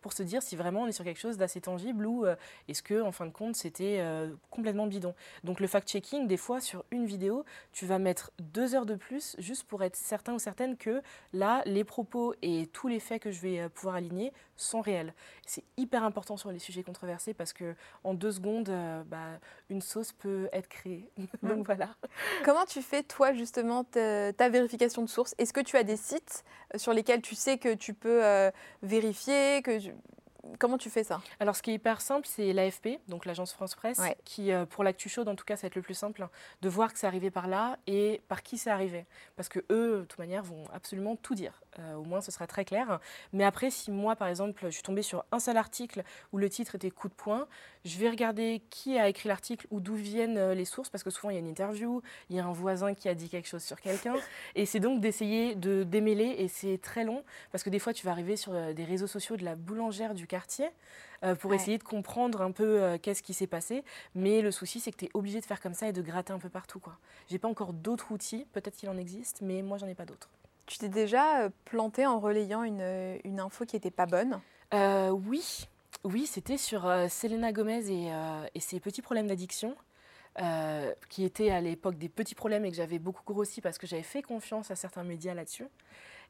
[0.02, 2.36] pour se dire si vraiment on est sur quelque chose d'assez tangible ou euh,
[2.67, 5.13] est-ce que en fin de compte c'était euh, complètement bidon.
[5.44, 9.36] Donc le fact-checking, des fois sur une vidéo, tu vas mettre deux heures de plus
[9.39, 11.02] juste pour être certain ou certaine que
[11.34, 15.13] là, les propos et tous les faits que je vais euh, pouvoir aligner sont réels.
[15.45, 19.82] C'est hyper important sur les sujets controversés parce que en deux secondes, euh, bah, une
[19.82, 21.10] sauce peut être créée.
[21.43, 21.89] Donc voilà.
[22.43, 25.36] Comment tu fais, toi, justement, ta, ta vérification de source?
[25.38, 26.43] Est-ce que tu as des sites
[26.74, 29.93] euh, sur lesquels tu sais que tu peux euh, vérifier que tu-
[30.60, 31.21] Comment tu fais ça?
[31.39, 34.17] Alors, ce qui est hyper simple, c'est l'AFP, donc l'agence France Presse, Ouais.
[34.25, 36.27] qui, euh, pour l'actu chaude, en tout cas, ça va être le plus simple,
[36.62, 39.06] de voir que c'est arrivé par là et par qui c'est arrivé.
[39.36, 41.62] Parce que eux, de toute manière, vont absolument tout dire.
[41.80, 42.99] Euh, au moins, ce sera très clair.
[43.34, 46.49] Mais après, si moi, par exemple, je suis tombée sur un seul article où le
[46.49, 47.47] titre était coup de poing,
[47.86, 51.10] je vais regarder qui a écrit l'article ou d'où viennent euh, les sources, parce que
[51.12, 53.47] souvent, il y a une interview, il y a un voisin qui a dit quelque
[53.47, 54.15] chose sur quelqu'un.
[54.56, 58.06] Et c'est donc d'essayer de démêler, et c'est très long, parce que des fois, tu
[58.06, 60.70] vas arriver sur des réseaux sociaux de la boulangère du quartier
[61.24, 61.58] euh, pour Ouais.
[61.58, 63.84] essayer de comprendre un peu euh, qu'est-ce qui s'est passé.
[64.15, 66.34] Mais le souci, c'est que tu es obligé de faire comme ça et de gratter
[66.34, 66.80] un peu partout.
[66.80, 66.98] quoi.
[67.30, 70.30] J'ai pas encore d'autres outils, peut-être qu'il en existe, mais moi, j'en ai pas d'autres.
[70.65, 74.39] Tu t'es déjà euh, planté en relayant une, une info qui n'était pas bonne?
[74.74, 75.67] Euh, oui,
[76.06, 79.76] oui, c'était sur euh, Selena Gomez et, euh, et ses petits problèmes d'addiction.
[80.39, 83.86] euh, qui étaient à l'époque des petits problèmes et que j'avais beaucoup grossi parce que
[83.86, 85.67] j'avais fait confiance à certains médias là-dessus.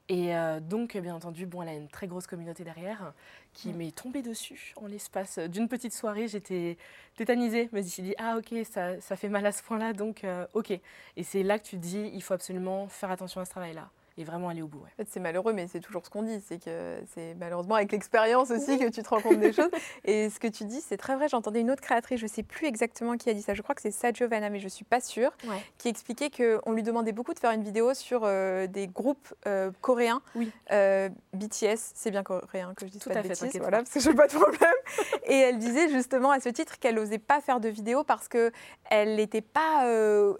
[0.10, 3.14] Et euh, donc, bien entendu, bon, elle a une très grosse communauté derrière
[3.54, 3.76] qui Mm.
[3.78, 6.28] m'est tombée dessus en l'espace d'une petite soirée.
[6.28, 6.78] J'étais
[7.16, 7.70] tétanisée.
[7.72, 10.46] Je me suis dit, ah ok, ça, ça fait mal à ce point-là, donc euh,
[10.54, 10.72] ok.
[10.72, 13.90] Et c'est là que tu te dis, il faut absolument faire attention à ce travail-là.
[14.18, 14.80] Et vraiment aller au bout.
[14.82, 16.42] En fait, c'est malheureux, mais c'est toujours ce qu'on dit.
[16.48, 19.70] C'est que c'est malheureusement avec l'expérience aussi que tu te rends compte des choses.
[20.06, 21.30] Et ce que tu dis, c'est très vrai.
[21.30, 23.54] J'entendais une autre créatrice, je ne sais plus exactement qui a dit ça.
[23.54, 25.32] Je crois que c'est Sadio Vanna, mais je ne suis pas sûre,
[25.78, 29.72] qui expliquait qu'on lui demandait beaucoup de faire une vidéo sur euh, des groupes euh,
[29.82, 30.22] coréens.
[30.36, 30.52] Oui.
[30.72, 33.78] Euh, BTS, c'est bien coréen que je dis Tout pas à de fait, bêtises, voilà,
[33.80, 34.74] parce que je n'ai pas de problème.
[35.26, 38.52] Et elle disait justement à ce titre qu'elle n'osait pas faire de vidéo parce que
[38.90, 39.86] elle n'était pas,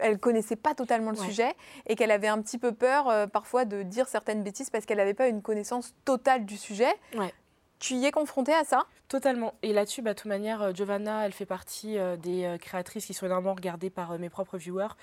[0.00, 1.26] elle connaissait pas totalement le Ouais.
[1.26, 1.54] sujet
[1.86, 5.14] et qu'elle avait un petit peu peur parfois de dire certaines bêtises parce qu'elle n'avait
[5.14, 6.92] pas une connaissance totale du sujet.
[7.16, 7.32] Ouais.
[7.78, 8.84] Tu y es confrontée à ça?
[9.08, 9.54] Totalement.
[9.62, 13.06] Et là-dessus, bah, de toute manière, euh, Giovanna, elle fait partie euh, des euh, créatrices
[13.06, 14.94] qui sont énormément regardées par euh, mes propres viewers.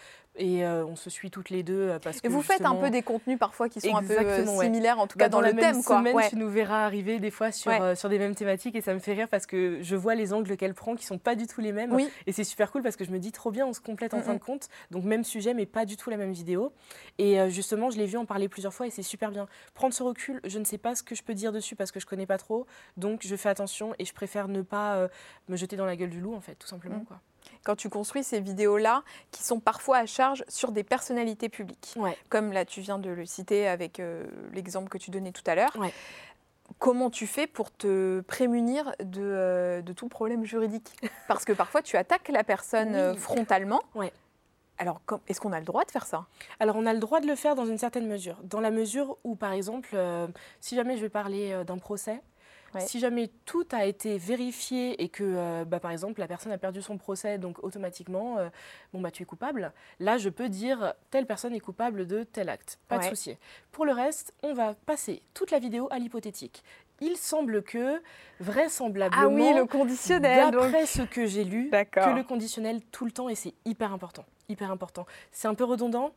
[0.42, 2.74] Et euh, on se suit toutes les deux euh, parce Et que vous faites un
[2.76, 4.66] peu des contenus parfois qui sont un peu euh, ouais.
[4.66, 5.84] similaires, en tout Bah, cas dans, la le même thème.
[5.84, 5.98] Quoi.
[6.00, 6.30] semaine, Ouais.
[6.30, 7.82] tu nous verras arriver des fois sur, Ouais.
[7.82, 10.32] euh, sur des mêmes thématiques et ça me fait rire parce que je vois les
[10.32, 11.92] angles qu'elle prend qui sont pas du tout les mêmes.
[11.94, 12.10] Oui.
[12.26, 14.20] Et c'est super cool parce que je me dis trop bien, on se complète en
[14.20, 14.38] Mm, fin mm.
[14.40, 14.68] de compte.
[14.92, 16.72] Donc même sujet, mais pas du tout la même vidéo.
[17.18, 19.46] Et justement, je l'ai vu en parler plusieurs fois et c'est super bien.
[19.74, 22.00] Prendre ce recul, je ne sais pas ce que je peux dire dessus parce que
[22.00, 22.66] je connais pas trop.
[22.96, 25.10] Donc je fais attention et je préfère ne pas
[25.50, 27.00] me jeter dans la gueule du loup en fait, tout simplement.
[27.00, 27.06] Mm.
[27.06, 27.20] Quoi.
[27.64, 32.18] Quand tu construis ces vidéos-là, qui sont parfois à charge sur des personnalités publiques, Ouais.
[32.30, 35.56] comme là tu viens de le citer avec euh, l'exemple que tu donnais tout à
[35.56, 35.76] l'heure.
[35.78, 35.94] Ouais.
[36.78, 40.96] Comment tu fais pour te prémunir de, euh, de tout problème juridique?
[41.28, 43.82] Parce que parfois tu attaques la personne euh, frontalement.
[43.96, 44.14] Ouais.
[44.78, 46.26] Alors, est-ce qu'on a le droit de faire ça?
[46.62, 48.38] Alors, on a le droit de le faire dans une certaine mesure.
[48.44, 50.26] Dans la mesure où, par exemple, euh,
[50.62, 52.22] si jamais je vais parler euh, d'un procès,
[52.76, 52.82] Ouais.
[52.82, 56.58] si jamais tout a été vérifié et que, euh, bah, par exemple, la personne a
[56.58, 58.50] perdu son procès, donc automatiquement, euh,
[58.94, 62.50] bon, bah, tu es coupable, là, je peux dire telle personne est coupable de tel
[62.50, 62.80] acte.
[62.88, 63.38] Pas de souci.
[63.72, 66.64] Pour le reste, on va passer toute la vidéo à l'hypothétique.
[67.02, 68.02] Il semble que,
[68.40, 70.52] vraisemblablement, Ah oui, le conditionnel.
[70.52, 70.64] donc.
[70.64, 74.26] d'après ce que j'ai lu, que le conditionnel tout le temps et c'est hyper important.
[74.50, 75.06] Hyper important.
[75.32, 76.12] C'est un peu redondant,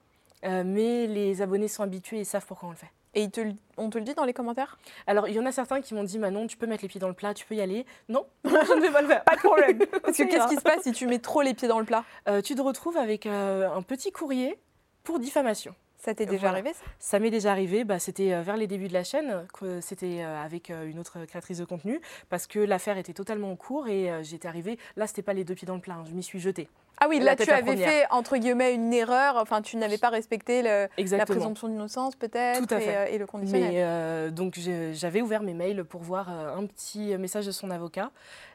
[0.44, 2.90] euh, mais les abonnés sont habitués et savent pourquoi on le fait.
[3.14, 3.40] Et ils te
[3.76, 4.78] on te le dit dans les commentaires?
[5.06, 7.00] Alors, il y en a certains qui m'ont dit Manon, tu peux mettre les pieds
[7.00, 7.84] dans le plat, tu peux y aller.
[8.08, 9.24] Non, je ne vais pas le faire.
[9.24, 9.78] Pas de problème.
[10.02, 10.48] Parce que qu'est-ce ira.
[10.48, 12.04] qui se passe si tu mets trop les pieds dans le plat?
[12.28, 14.58] Euh, Tu te retrouves avec euh, un petit courrier
[15.04, 15.74] pour diffamation.
[16.04, 16.54] Ça t'est déjà Voilà.
[16.58, 16.84] arrivé ça?
[16.98, 19.46] Ça m'est déjà arrivé, bah, c'était euh, vers les débuts de la chaîne,
[19.80, 23.56] c'était euh, avec euh, une autre créatrice de contenu, parce que l'affaire était totalement en
[23.56, 26.12] cours et j'étais arrivée, là c'était pas les deux pieds dans le plat, hein, je
[26.14, 26.68] m'y suis jetée.
[27.00, 27.88] Ah oui, là tu avais première.
[27.88, 32.72] fait entre guillemets une erreur, enfin tu n'avais pas respecté le- la présomption d'innocence peut-être
[32.72, 33.70] et, et le conditionnel.
[33.72, 34.58] Mais euh, donc
[34.92, 38.10] j'avais ouvert mes mails pour voir un petit message de son avocat.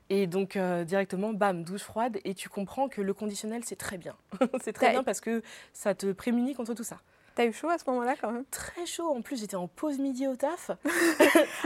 [0.10, 2.20] Et donc euh, directement, bam, douche froide.
[2.24, 4.16] Et tu comprends que le conditionnel, c'est très bien.
[4.64, 5.42] c'est très T'as- bien parce que
[5.74, 7.00] ça te prémunit contre tout ça.
[7.38, 8.46] T'as eu chaud à ce moment-là quand même?
[8.50, 9.10] Très chaud.
[9.16, 10.72] En plus, j'étais en pause midi au taf.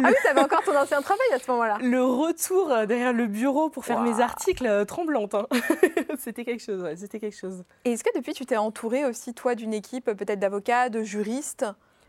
[0.04, 1.78] Ah oui, t'avais encore ton ancien travail à ce moment-là.
[1.82, 5.34] Le retour euh, derrière le bureau pour faire mes articles euh, tremblante.
[5.36, 5.48] hein.
[6.18, 7.64] c'était quelque chose, ouais, c'était quelque chose.
[7.86, 11.66] Et est-ce que depuis tu t'es entouré aussi toi d'une équipe peut-être d'avocats, de juristes?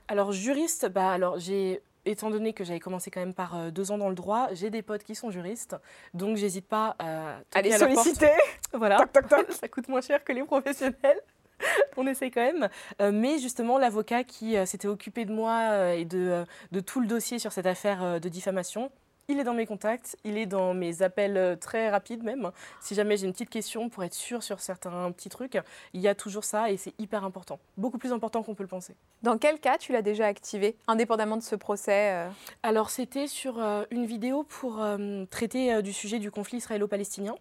[0.08, 3.92] Alors juriste, bah alors j'ai étant donné que j'avais commencé quand même par euh, deux
[3.92, 5.76] ans dans le droit, j'ai des potes qui sont juristes,
[6.14, 7.80] donc j'hésite pas à à les porte.
[7.82, 8.30] solliciter
[8.72, 9.52] Voilà, Toc, toc, toc.
[9.52, 11.20] ça coûte moins cher que les professionnels.
[11.96, 12.68] On essaye quand même.
[13.00, 17.00] Euh, mais justement, l'avocat qui euh, s'était occupé de moi euh, et de, de tout
[17.00, 18.90] le dossier sur cette affaire de diffamation,
[19.28, 22.50] il est dans mes contacts, il est dans mes appels très rapides même.
[22.80, 25.58] Si jamais j'ai une petite question pour être sûr sur certains petits trucs,
[25.94, 27.60] il y a toujours ça et c'est hyper important.
[27.76, 28.94] Beaucoup plus important qu'on peut le penser.
[29.22, 32.28] Dans quel cas tu l'as déjà activé, indépendamment de ce procès euh?
[32.64, 37.36] Alors, c'était sur euh, une vidéo pour euh, traiter du sujet du conflit israélo-palestinien.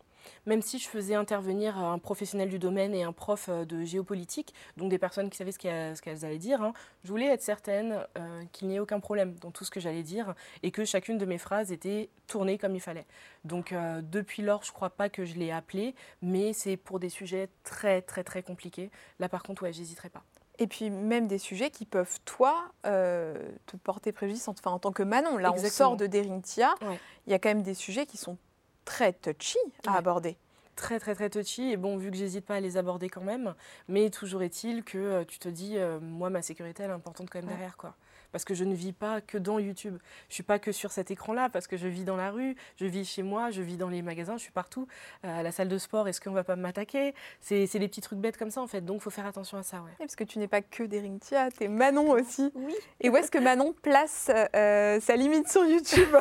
[0.45, 3.83] Même si je faisais intervenir euh, un professionnel du domaine et un prof euh, de
[3.83, 8.05] géopolitique, donc des personnes qui savaient ce qu'elles allaient dire, hein, je voulais être certaine
[8.17, 11.17] euh, qu'il n'y ait aucun problème dans tout ce que j'allais dire et que chacune
[11.17, 13.05] de mes phrases était tournée comme il fallait.
[13.43, 16.99] Donc euh, depuis lors, je ne crois pas que je l'ai appelé, mais c'est pour
[16.99, 18.91] des sujets très très très compliqués.
[19.19, 20.23] Là par contre, ouais, j'hésiterai pas.
[20.59, 24.79] Et puis même des sujets qui peuvent, toi, euh, te porter préjudice en, enfin, en
[24.79, 25.37] tant que Manon.
[25.37, 26.75] Là, on sort de Derintia.
[26.81, 26.99] Ouais.
[27.25, 28.37] Il y a quand même des sujets qui sont
[28.85, 29.97] très touchy à Ouais.
[29.97, 30.37] aborder.
[30.75, 33.53] très très très touchy et bon vu que j'hésite pas à les aborder quand même
[33.87, 37.29] mais toujours est-il que euh, tu te dis euh, moi ma sécurité elle est importante
[37.29, 37.55] quand même Ouais.
[37.55, 37.93] derrière quoi
[38.31, 39.97] parce que je ne vis pas que dans YouTube.
[40.29, 42.55] Je suis pas que sur cet écran là parce que je vis dans la rue
[42.77, 44.87] je vis chez moi je vis dans les magasins je suis partout.
[45.25, 47.13] Euh, à la salle de sport est-ce qu'on va pas m'attaquer?
[47.39, 48.81] C'est c'est des petits trucs bêtes comme ça en fait.
[48.81, 49.91] Donc faut faire attention à ça ouais.
[49.99, 52.51] Parce que tu n'es pas que Derintia, tu es Manon aussi.
[52.55, 52.73] oui.
[52.99, 56.15] Et où est-ce que Manon place euh, sa limite sur YouTube?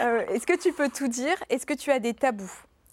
[0.00, 1.36] Euh, Est-ce que tu peux tout dire?
[1.50, 2.50] Est-ce que tu as des tabous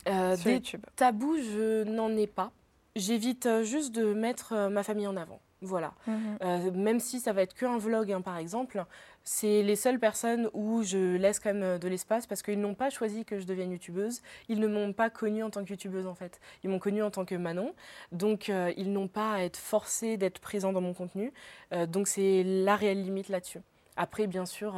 [0.07, 0.85] Euh, sur des YouTube?
[0.95, 2.51] tabous je n'en ai pas.
[2.95, 5.93] J'évite juste de mettre ma famille en avant Voilà.
[6.07, 6.37] Mhm.
[6.41, 8.83] Euh, même si ça va être qu'un vlog, hein, par exemple,
[9.23, 12.73] c'est les seules personnes où je laisse quand même euh, de l'espace parce qu'ils n'ont
[12.73, 14.21] pas choisi que je devienne youtubeuse.
[14.49, 16.39] Ils ne m'ont pas connue en tant que youtubeuse, en fait.
[16.63, 17.75] Ils m'ont connue en tant que Manon.
[18.11, 21.31] Donc, euh, ils n'ont pas à être forcés d'être présents dans mon contenu.
[21.73, 23.59] Euh, donc, c'est la réelle limite là-dessus.
[23.97, 24.73] Après, bien sûr,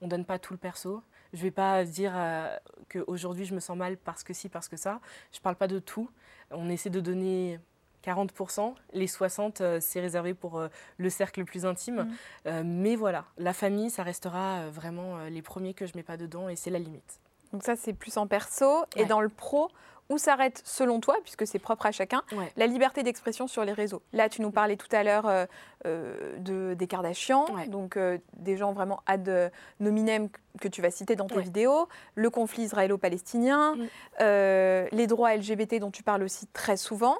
[0.00, 1.02] on donne pas tout le perso.
[1.32, 2.14] Je vais pas dire
[2.88, 5.00] qu'aujourd'hui je me sens mal parce que si, parce que ça.
[5.32, 6.08] Je parle pas de tout.
[6.52, 7.58] On essaie de donner
[8.04, 8.74] 40%.
[8.92, 12.02] Les 60%, euh, c'est réservé pour euh, le cercle le plus intime.
[12.02, 12.14] Mhm.
[12.46, 16.48] Euh, mais voilà, la famille, ça restera vraiment les premiers que je mets pas dedans
[16.48, 17.20] et c'est la limite.
[17.52, 18.84] Donc ça, c'est plus en perso.
[18.96, 19.06] Et Ouais.
[19.06, 19.68] dans le pro,
[20.08, 22.52] où s'arrête, selon toi, puisque c'est propre à chacun, Ouais.
[22.56, 25.46] la liberté d'expression sur les réseaux Là, tu nous parlais tout à l'heure euh,
[25.86, 27.66] euh, de, des Kardashians, Ouais.
[27.68, 30.28] donc euh, des gens vraiment ad nominem
[30.60, 33.86] que tu vas citer dans tes vidéos, le conflit israélo-palestinien, Mm.
[34.92, 37.18] les droits LGBT dont tu parles aussi très souvent.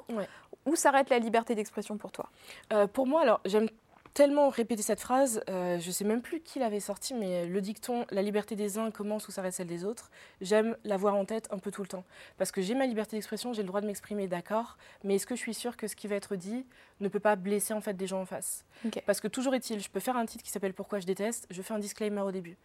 [0.65, 2.29] Où s'arrête la liberté d'expression pour toi?
[2.71, 3.67] Euh, pour moi, alors j'aime
[4.13, 8.05] tellement répéter cette phrase, euh, je sais même plus qui l'avait sortie, mais le dicton
[8.11, 11.57] La liberté des uns commence où s'arrête celle des autres, j'aime l'avoir en tête un
[11.57, 12.03] peu tout le temps.
[12.37, 15.35] Parce que j'ai ma liberté d'expression, j'ai le droit de m'exprimer, d'accord, mais est-ce que
[15.35, 16.65] je suis sûre que ce qui va être dit
[16.99, 18.65] ne peut pas blesser en fait des gens en face?
[19.05, 21.61] Parce que toujours est-il, je peux faire un titre qui s'appelle Pourquoi je déteste, je
[21.61, 22.57] fais un disclaimer au début.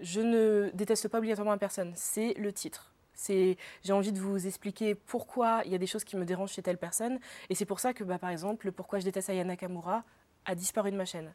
[0.00, 2.92] Je ne déteste pas obligatoirement la personne, c'est le titre.
[3.16, 6.52] C'est, j'ai envie de vous expliquer pourquoi il y a des choses qui me dérangent
[6.52, 7.18] chez telle personne.
[7.50, 10.04] Et c'est pour ça que, bah, par exemple, le pourquoi je déteste Aya Nakamura
[10.44, 11.32] a disparu de ma chaîne.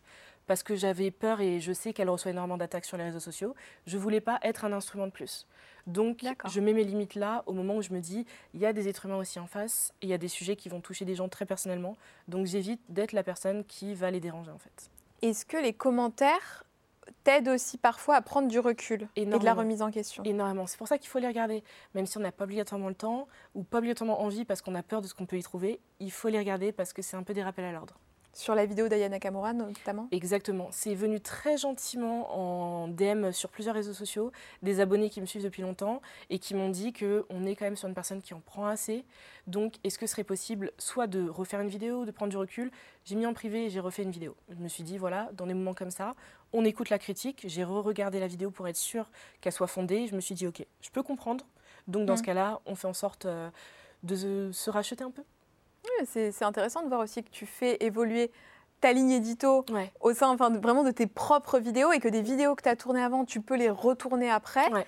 [0.48, 3.56] Parce que j'avais peur et je sais qu'elle reçoit énormément d'attaques sur les réseaux sociaux.
[3.86, 5.48] Je voulais pas être un instrument de plus.
[5.88, 8.74] Donc, je mets mes limites là au moment où je me dis, il y a
[8.74, 11.06] des êtres humains aussi en face et il y a des sujets qui vont toucher
[11.06, 11.98] des gens très personnellement.
[12.28, 14.90] Donc, j'évite d'être la personne qui va les déranger en fait.
[15.22, 16.64] Est-ce que les commentaires
[17.24, 20.68] t'aident aussi parfois à prendre du recul et de la remise en question Énormément.
[20.68, 21.64] C'est pour ça qu'il faut les regarder.
[21.96, 24.84] Même si on n'a pas obligatoirement le temps ou pas obligatoirement envie parce qu'on a
[24.84, 27.24] peur de ce qu'on peut y trouver, il faut les regarder parce que c'est un
[27.24, 27.96] peu des rappels à l'ordre.
[28.34, 30.70] Sur la vidéo d'Aya Nakamura notamment Exactement.
[30.72, 34.32] C'est venu très gentiment en DM sur plusieurs réseaux sociaux,
[34.62, 37.76] des abonnés qui me suivent depuis longtemps et qui m'ont dit qu'on est quand même
[37.76, 39.04] sur une personne qui en prend assez.
[39.48, 42.72] Donc, est-ce que ce serait possible soit de refaire une vidéo, de prendre du recul?
[43.04, 44.36] J'ai mis en privé et j'ai refait une vidéo.
[44.50, 46.16] Je me suis dit, voilà, dans des moments comme ça,
[46.54, 47.44] on écoute la critique.
[47.48, 49.10] J'ai re-regardé la vidéo pour être sûre
[49.42, 50.08] qu'elle soit fondée.
[50.08, 51.46] Je me suis dit, ok, je peux comprendre.
[51.88, 52.18] Donc, dans Mm.
[52.18, 53.50] ce cas-là, on fait en sorte euh,
[54.04, 55.24] de se- racheter un peu.
[55.86, 58.32] Oui, C'est intéressant de voir aussi que tu fais évoluer
[58.82, 59.92] ta ligne édito Ouais.
[60.02, 62.70] au sein enfin, de- vraiment de tes propres vidéos et que des vidéos que tu
[62.70, 64.72] as tournées avant, tu peux les retourner après.
[64.72, 64.86] Ouais.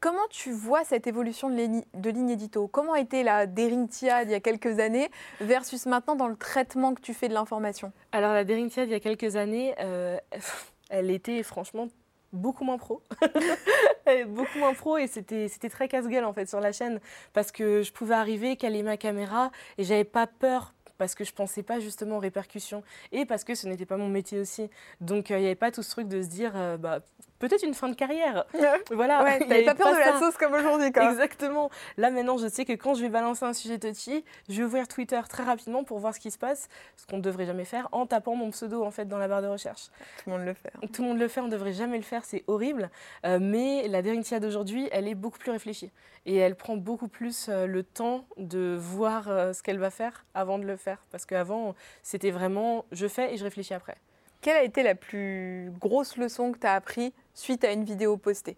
[0.00, 2.68] Comment tu vois cette évolution de, ligne- de ligne édito?
[2.68, 7.00] Comment était la Derintia il y a quelques années versus maintenant dans le traitement que
[7.00, 7.92] tu fais de l'information?
[8.12, 10.16] Alors la Daring Tiad, il y a quelques années, euh,
[10.88, 11.88] elle était franchement
[12.32, 13.02] beaucoup moins pro.
[14.28, 16.98] Beaucoup moins pro et c'était c'était très casse-gueule en fait sur la chaîne
[17.34, 21.32] parce que je pouvais arriver, caler ma caméra et j'avais pas peur parce que je
[21.32, 24.70] pensais pas justement aux répercussions et parce que ce n'était pas mon métier aussi.
[25.02, 27.00] Donc euh, il n'y avait pas tout ce truc de se dire euh, bah,
[27.38, 28.44] peut-être une fin de carrière.
[28.90, 29.22] Voilà.
[29.22, 31.10] Ouais, t'avais pas peur de la sauce comme aujourd'hui quoi.
[31.10, 31.70] Exactement.
[31.96, 34.88] Là maintenant, je sais que quand je vais balancer un sujet touchy, je vais ouvrir
[34.88, 37.88] Twitter très rapidement pour voir ce qui se passe, ce qu'on ne devrait jamais faire
[37.92, 39.88] en tapant mon pseudo en fait dans la barre de recherche.
[40.24, 40.72] Tout le monde le fait.
[40.76, 40.86] hein.
[40.92, 42.90] Tout le monde le fait, on ne devrait jamais le faire, c'est horrible.
[43.26, 45.90] Euh, mais la Derintia d'aujourd'hui, elle est beaucoup plus réfléchie
[46.26, 50.24] et elle prend beaucoup plus euh, le temps de voir euh, ce qu'elle va faire
[50.34, 53.96] avant de le faire, parce qu'avant c'était vraiment je fais et je réfléchis après.
[54.40, 58.16] Quelle a été la plus grosse leçon que tu as appris suite à une vidéo
[58.16, 58.56] postée?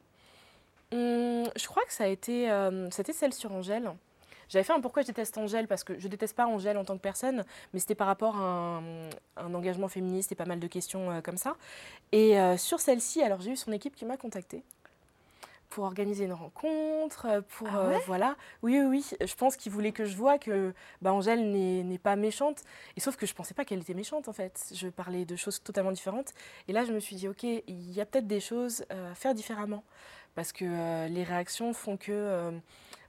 [0.92, 3.90] Hum, je crois que ça euh, c'était celle sur Angèle.
[4.48, 6.96] J'avais fait un pourquoi je déteste Angèle parce que je déteste pas Angèle en tant
[6.96, 10.66] que personne, mais c'était par rapport à un, un engagement féministe et pas mal de
[10.66, 11.56] questions euh, comme ça.
[12.10, 14.64] Et euh, sur celle-ci, alors j'ai eu son équipe qui m'a contactée
[15.70, 18.36] pour organiser une rencontre, euh, pour Ah euh, voilà.
[18.62, 18.86] Oui, oui,
[19.20, 19.26] oui.
[19.26, 22.62] Je pense qu'il voulait que je vois que bah, Angèle n'est n'est pas méchante.
[22.96, 24.72] Et sauf que je pensais pas qu'elle était méchante en fait.
[24.74, 26.32] Je parlais de choses totalement différentes.
[26.68, 29.14] Et là, je me suis dit, ok, il y a peut-être des choses euh, à
[29.14, 29.84] faire différemment
[30.34, 32.50] parce que euh, les réactions font que euh,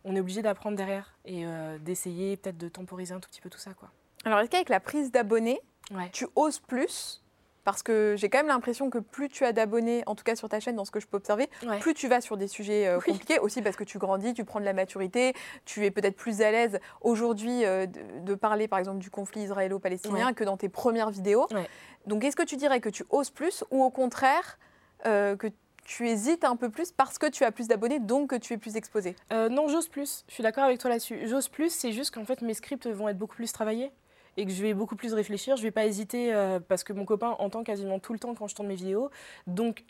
[0.06, 1.46] on est obligé d'apprendre derrière et
[1.80, 3.92] d'essayer peut-être de temporiser un tout petit peu tout ça quoi.
[4.26, 5.60] Alors est-ce qu'avec la prise d'abonnés,
[5.92, 6.10] Ouais.
[6.12, 7.21] tu oses plus
[7.64, 10.50] parce que j'ai quand même l'impression que plus tu as d'abonnés, en tout cas sur
[10.50, 11.80] ta chaîne, dans ce que je peux observer, Ouais.
[11.80, 13.14] plus tu vas sur des sujets euh, Oui.
[13.14, 15.34] compliqués, aussi parce que tu grandis, tu prends de la maturité,
[15.66, 19.44] tu es peut-être plus à l'aise aujourd'hui euh, de, de parler par exemple du conflit
[19.44, 20.34] israélo-palestinien Ouais.
[20.34, 21.48] que dans tes premières vidéos.
[21.52, 21.68] Ouais.
[22.08, 24.58] Donc est-ce que tu dirais que tu oses plus ou au contraire
[25.06, 25.48] euh, que
[25.84, 28.58] tu hésites un peu plus parce que tu as plus d'abonnés, donc que tu es
[28.58, 29.16] plus exposé?
[29.34, 30.24] Euh, non, j'ose plus.
[30.28, 31.28] Je suis d'accord avec toi là-dessus.
[31.28, 33.92] J'ose plus, c'est juste qu'en fait mes scripts vont être beaucoup plus travaillés
[34.38, 35.58] et que je vais beaucoup plus réfléchir.
[35.58, 38.48] Je vais pas hésiter euh, parce que mon copain entend quasiment tout le temps quand
[38.48, 39.10] je tourne mes vidéos.
[39.48, 39.84] Donc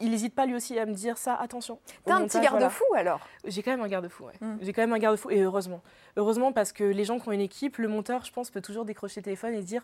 [0.00, 1.78] il n'hésite pas lui aussi à me dire ça, attention.
[2.04, 4.32] T'as un petit garde-fou alors J'ai quand même un garde-fou, ouais.
[4.40, 4.58] Mm.
[4.60, 5.82] J'ai quand même un garde-fou, et heureusement.
[6.16, 8.84] Heureusement parce que les gens qui ont une équipe, le monteur, je pense, peut toujours
[8.84, 9.82] décrocher le téléphone et dire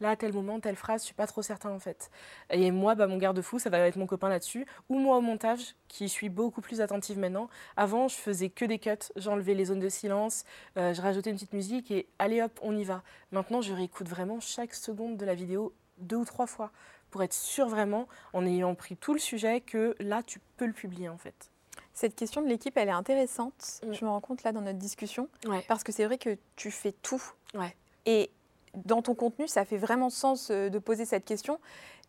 [0.00, 2.10] là, à tel moment, telle phrase, je suis pas trop certain en fait.
[2.50, 5.76] Et moi, bah, mon garde-fou, ça va être mon copain là-dessus, ou moi au montage,
[5.88, 7.48] qui suis beaucoup plus attentive maintenant.
[7.76, 10.44] Avant, je faisais que des cuts, j'enlevais les zones de silence,
[10.76, 13.02] euh, je rajoutais une petite musique et allez hop, on y va.
[13.30, 16.72] Maintenant, je réécoute vraiment chaque seconde de la vidéo deux ou trois fois
[17.12, 20.72] pour être sûr vraiment, en ayant pris tout le sujet, que là, tu peux le
[20.72, 21.50] publier en fait.
[21.94, 23.80] Cette question de l'équipe, elle est intéressante.
[23.86, 23.92] Mm.
[23.92, 25.28] Je me rends compte là dans notre discussion.
[25.68, 27.22] Parce que c'est vrai que tu fais tout.
[27.54, 27.76] Ouais.
[28.06, 28.30] Et
[28.74, 31.60] dans ton contenu, ça fait vraiment sens euh, de poser cette question.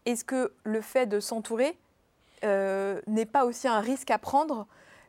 [0.05, 1.77] Est-ce que le fait de s'entourer
[2.45, 4.65] euh, n'est pas aussi un risque à prendre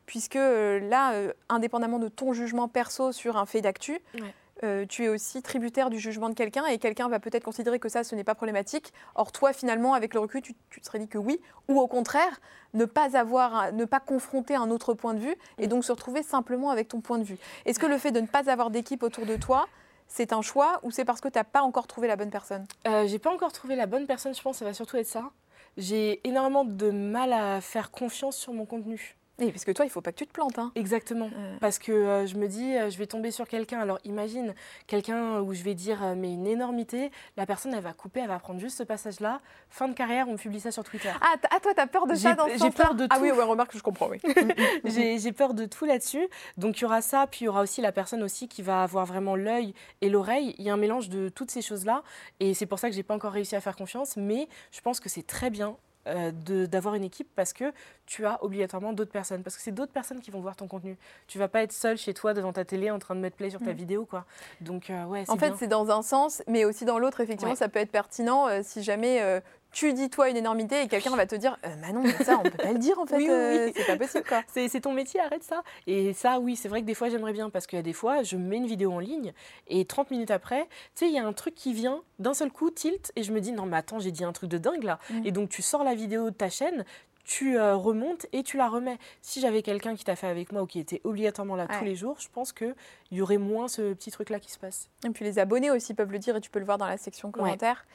[0.06, 1.14] Puisque euh, là,
[1.48, 3.98] indépendamment de ton jugement perso sur un fait d'actu,
[4.64, 7.88] euh, tu es aussi tributaire du jugement de quelqu'un et quelqu'un va peut-être considérer que
[7.88, 8.92] ça, ce n'est pas problématique.
[9.14, 12.40] Or, toi, finalement, avec le recul, tu, te serais dit que oui, ou au contraire,
[12.72, 16.22] ne pas avoir, ne pas confronter un autre point de vue et donc se retrouver
[16.22, 17.38] simplement avec ton point de vue.
[17.66, 19.68] Est-ce que le fait de ne pas avoir d'équipe autour de toi,
[20.08, 22.66] c'est un choix ou c'est parce que tu n'as pas encore trouvé la bonne personne?
[22.86, 25.06] Euh, J'ai pas encore trouvé la bonne personne, je pense que ça va surtout être
[25.06, 25.30] ça.
[25.76, 29.16] J'ai énormément de mal à faire confiance sur mon contenu.
[29.40, 30.58] Oui, parce que toi, il faut pas que tu te plantes.
[30.58, 30.70] Hein.
[30.76, 31.28] Exactement.
[31.36, 31.56] Euh.
[31.60, 33.80] Parce que euh, je me dis, euh, je vais tomber sur quelqu'un.
[33.80, 34.54] Alors imagine
[34.86, 38.38] quelqu'un où je vais dire, mais une énormité, la personne, elle va couper, elle va
[38.38, 39.40] prendre juste ce passage-là.
[39.70, 41.10] Fin de carrière, on publie ça sur Twitter.
[41.20, 43.10] Ah, ah toi, tu as peur de ça dans ce J'ai peur de tout.
[43.10, 44.20] Ah oui, ouais, remarque, je comprends, oui.
[44.84, 46.28] j'ai peur de tout là-dessus.
[46.56, 48.84] Donc il y aura ça, puis il y aura aussi la personne aussi qui va
[48.84, 50.54] avoir vraiment l'œil et l'oreille.
[50.58, 52.04] Il y a un mélange de toutes ces choses-là.
[52.38, 54.16] Et c'est pour ça que j'ai pas encore réussi à faire confiance.
[54.16, 55.76] Mais je pense que c'est très bien
[56.06, 56.30] euh,
[56.66, 57.72] d'avoir une équipe parce que
[58.06, 59.42] tu as obligatoirement d'autres personnes.
[59.42, 60.96] Parce que c'est d'autres personnes qui vont voir ton contenu.
[61.26, 63.50] Tu vas pas être seul chez toi devant ta télé en train de mettre play
[63.50, 63.76] sur ta mm.
[63.76, 64.04] vidéo.
[64.04, 64.24] Quoi.
[64.60, 67.68] Donc, euh, ouais, en fait, c'est dans un sens, mais aussi dans l'autre, effectivement, ça
[67.68, 69.42] peut être pertinent euh, si jamais
[69.74, 72.42] tu dis toi une énormité et quelqu'un va te dire euh, Manon, mais ça on
[72.42, 74.42] peut pas le dire en fait, euh, c'est pas possible quoi.
[74.46, 75.62] C'est ton métier, arrête ça.
[75.86, 77.92] Et ça, oui, c'est vrai que des fois j'aimerais bien parce qu'il y a des
[77.92, 79.32] fois je mets une vidéo en ligne
[79.66, 80.62] et 30 minutes après,
[80.94, 83.32] tu sais, il y a un truc qui vient d'un seul coup, tilt, et je
[83.32, 84.98] me dis non mais attends, j'ai dit un truc de dingue là.
[85.10, 85.26] Mm.
[85.26, 86.84] Et donc tu sors la vidéo de ta chaîne,
[87.24, 88.98] tu euh, remontes et tu la remets.
[89.22, 91.96] Si j'avais quelqu'un qui t'a fait avec moi ou qui était obligatoirement là tous les
[91.96, 92.74] jours, je pense qu'il
[93.10, 94.88] y aurait moins ce petit truc-là qui se passe.
[95.06, 96.98] Et puis les abonnés aussi peuvent le dire et tu peux le voir dans la
[96.98, 97.86] section commentaires.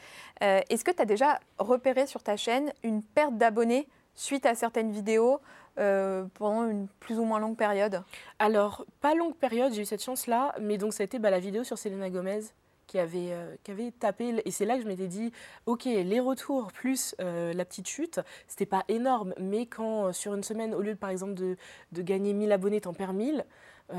[0.41, 4.55] Euh, est-ce que tu as déjà repéré sur ta chaîne une perte d'abonnés suite à
[4.55, 5.39] certaines vidéos
[5.77, 8.03] euh, pendant une plus ou moins longue période?
[8.39, 11.39] Alors, pas longue période, j'ai eu cette chance-là, mais donc ça a été bah, la
[11.39, 12.41] vidéo sur Selena Gomez
[12.89, 14.41] qui avait, euh, qui avait tapé.
[14.45, 15.31] Et c'est là que je m'étais dit,
[15.67, 19.35] ok, les retours plus euh, la petite chute, c'était pas énorme.
[19.39, 21.55] Mais quand euh, sur une semaine, au lieu par exemple de,
[21.91, 23.45] de gagner 1000 abonnés, t'en perds 1000,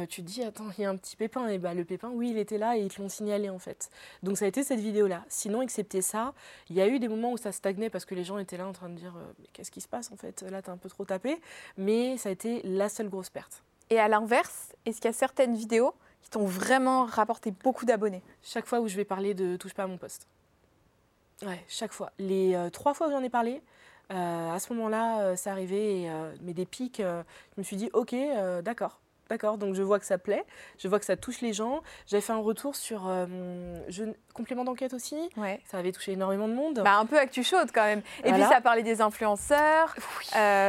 [0.09, 1.49] tu te dis, attends, il y a un petit pépin.
[1.49, 3.91] Et bah, le pépin, oui, il était là et ils te l'ont signalé en fait.
[4.22, 5.24] Donc ça a été cette vidéo-là.
[5.28, 6.32] Sinon, excepté ça,
[6.68, 8.68] il y a eu des moments où ça stagnait parce que les gens étaient là
[8.68, 9.12] en train de dire,
[9.53, 10.43] qu'est-ce qui se passe en fait?
[10.49, 11.41] Là, t'as un peu trop tapé.
[11.76, 13.64] Mais ça a été la seule grosse perte.
[13.91, 15.93] Et à l'inverse, est-ce qu'il y a certaines vidéos
[16.31, 19.83] qui t'ont vraiment rapporté beaucoup d'abonnés Chaque fois où je vais parler de Touche pas
[19.83, 20.26] à mon poste.
[21.43, 22.12] Ouais, chaque fois.
[22.18, 23.62] Les euh, trois fois où j'en ai parlé,
[24.12, 26.11] euh, à ce moment-là, euh, c'est arrivé,
[26.43, 27.22] mais des pics, je
[27.59, 28.14] me suis dit, ok,
[28.62, 29.01] d'accord.
[29.31, 30.45] D'accord, donc je vois que ça plaît,
[30.78, 31.83] je vois que ça touche les gens.
[32.07, 33.83] J'avais fait un retour sur mon
[34.35, 35.16] complément d'enquête aussi.
[35.37, 35.61] Ouais.
[35.70, 36.81] Ça avait touché énormément de monde.
[36.85, 38.03] Bah, un peu actu chaude quand même.
[38.24, 39.95] Et puis ça parlait des influenceurs.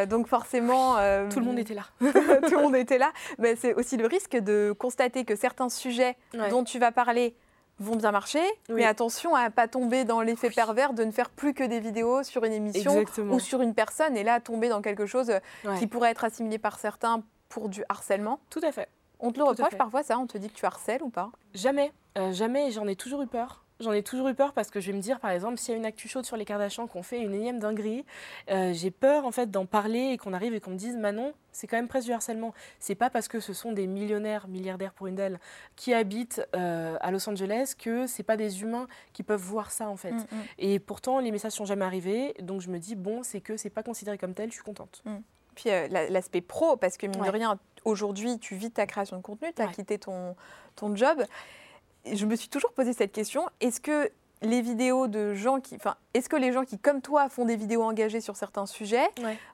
[0.07, 0.95] donc forcément.
[1.29, 1.85] Tout le monde était là.
[1.99, 3.11] tout le monde était là.
[3.39, 6.15] Mais c'est aussi le risque de constater que certains sujets
[6.49, 7.35] dont tu vas parler
[7.79, 11.29] vont bien marcher, mais attention à ne pas tomber dans l'effet pervers de ne faire
[11.29, 14.81] plus que des vidéos sur une émission ou sur une personne et là tomber dans
[14.81, 15.31] quelque chose
[15.79, 18.39] qui pourrait être assimilé par certains pour du harcèlement.
[18.49, 18.89] Tout à fait.
[19.19, 21.29] On te le reproche parfois ça On te dit que tu harcèles ou pas?
[21.53, 22.71] Jamais, euh, jamais.
[22.71, 23.63] J'en ai toujours eu peur.
[23.81, 25.75] J'en ai toujours eu peur parce que je vais me dire, par exemple, s'il y
[25.75, 28.05] a une actu chaude sur les Kardashians, qu'on fait une énième dinguerie,
[28.51, 31.33] euh, j'ai peur en fait d'en parler et qu'on arrive et qu'on me dise, Manon,
[31.51, 32.53] c'est quand même presque du harcèlement.
[32.79, 35.39] C'est pas parce que ce sont des millionnaires, milliardaires pour une d'elles,
[35.75, 39.89] qui habitent euh, à Los Angeles que c'est pas des humains qui peuvent voir ça
[39.89, 40.11] en fait.
[40.11, 40.43] Mm, mm.
[40.59, 43.71] Et pourtant, les messages sont jamais arrivés, donc je me dis, bon, c'est que c'est
[43.71, 45.01] pas considéré comme tel, je suis contente.
[45.05, 45.17] Mm.
[45.55, 49.21] Puis euh, l'aspect pro, parce que mine de rien, aujourd'hui, tu vis ta création de
[49.21, 50.35] contenu, tu as quitté ton,
[50.75, 51.23] ton job
[52.05, 53.47] je me suis toujours posé cette question.
[53.59, 54.11] Est-ce que
[54.41, 55.75] les vidéos de gens qui.
[55.75, 59.07] Enfin, est-ce que les gens qui, comme toi, font des vidéos engagées sur certains sujets,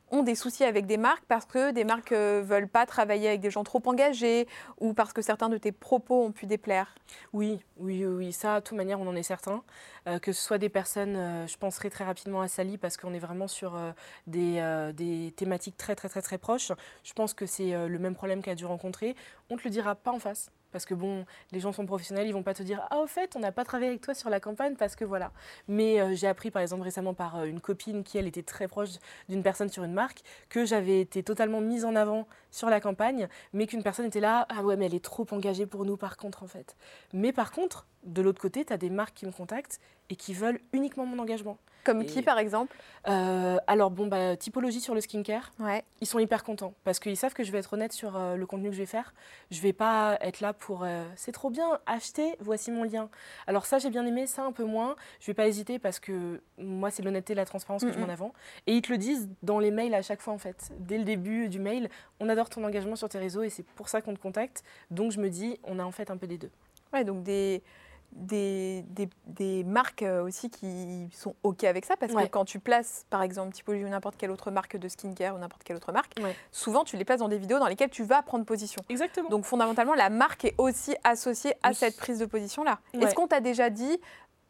[0.09, 3.27] ont des soucis avec des marques parce que des marques ne euh, veulent pas travailler
[3.27, 4.47] avec des gens trop engagés
[4.79, 6.95] ou parce que certains de tes propos ont pu déplaire?
[7.33, 9.63] Oui, oui, oui, ça, de toute manière, on en est certain.
[10.07, 13.13] Euh, que ce soit des personnes, euh, je penserai très rapidement à Sally parce qu'on
[13.13, 13.77] est vraiment sur
[14.25, 14.61] des,
[14.95, 16.71] des, thématiques très, très, très, très proches.
[17.03, 19.15] Je pense que c'est le même problème qu'elle a dû rencontrer.
[19.49, 22.27] On ne te le dira pas en face Parce que bon, les gens sont professionnels,
[22.27, 24.29] ils vont pas te dire Ah, au fait, on n'a pas travaillé avec toi sur
[24.29, 25.31] la campagne parce que voilà.
[25.67, 28.67] Mais euh, j'ai appris par exemple récemment par euh, une copine qui, elle, était très
[28.67, 28.89] proche
[29.29, 33.27] d'une personne sur une marque, que j'avais été totalement mise en avant sur la campagne,
[33.53, 36.17] mais qu'une personne était là Ah ouais, mais elle est trop engagée pour nous par
[36.17, 36.75] contre, en fait.
[37.13, 39.79] Mais par contre, de l'autre côté, tu as des marques qui me contactent
[40.09, 41.57] et qui veulent uniquement mon engagement.
[41.87, 42.75] Comme qui, par exemple
[43.07, 45.53] euh, Alors, bon, bah, typologie sur le skincare.
[45.57, 45.85] Ouais.
[46.01, 48.45] Ils sont hyper contents parce qu'ils savent que je vais être honnête sur euh, le
[48.45, 49.13] contenu que je vais faire.
[49.51, 53.09] Je vais pas être là pour euh, c'est trop bien, acheter, voici mon lien.
[53.47, 54.97] Alors, ça, j'ai bien aimé, ça, un peu moins.
[55.21, 58.05] Je vais pas hésiter parce que moi, c'est l'honnêteté et la transparence que je mets
[58.05, 58.33] en avant.
[58.65, 60.73] Et ils te le disent dans les mails à chaque fois, en fait.
[60.79, 61.89] Dès le début du mail,
[62.19, 64.61] on adore ton engagement sur tes réseaux et c'est pour ça qu'on te contacte.
[64.91, 66.51] Donc, je me dis, on a en fait un peu des deux.
[66.91, 67.63] Ouais, donc des
[68.11, 68.85] des,
[69.25, 73.21] des, marques euh, aussi qui sont OK avec ça parce que quand tu places, par
[73.21, 76.13] exemple, Typologie ou n'importe quelle autre marque de skincare ou n'importe quelle autre marque,
[76.51, 78.81] souvent tu les places dans des vidéos dans lesquelles tu vas prendre position.
[78.89, 79.29] Exactement.
[79.29, 82.79] Donc fondamentalement, la marque est aussi associée à cette prise de position-là.
[82.93, 83.99] Est-ce qu'on t'a déjà dit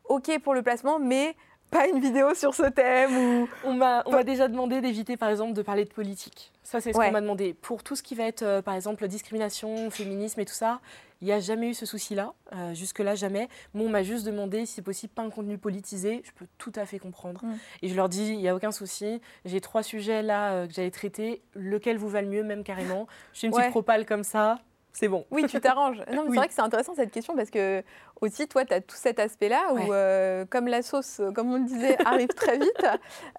[0.06, 1.36] OK pour le placement, mais
[1.70, 3.50] pas une vidéo sur ce thème ou...
[3.64, 6.52] On m'a déjà demandé d'éviter par exemple de parler de politique.
[6.64, 7.54] Ça c'est ce qu'on m'a demandé.
[7.54, 10.80] Pour tout ce qui va être euh, par exemple discrimination, féminisme et tout ça,
[11.22, 12.34] il n'y a jamais eu ce souci-là.
[12.54, 13.50] Euh, jusque-là jamais.
[13.74, 16.22] Moi on m'a juste demandé si c'est possible pas un contenu politisé.
[16.26, 17.44] Je peux tout à fait comprendre.
[17.44, 17.58] Mm.
[17.84, 19.22] Et je leur dis il n'y a aucun souci.
[19.46, 21.42] J'ai trois sujets là euh, que j'allais traiter.
[21.56, 23.08] Lequel vous va le mieux même carrément?
[23.34, 24.60] Je suis une petite propale comme ça
[24.98, 25.28] c'est bon.
[25.30, 26.02] Oui, tu t'arranges.
[26.12, 27.84] Non, c'est vrai que c'est intéressant cette question parce que
[28.20, 31.58] aussi, toi, tu as tout cet aspect-là où, euh, comme la sauce, euh, comme on
[31.58, 32.88] le disait, arrive très vite,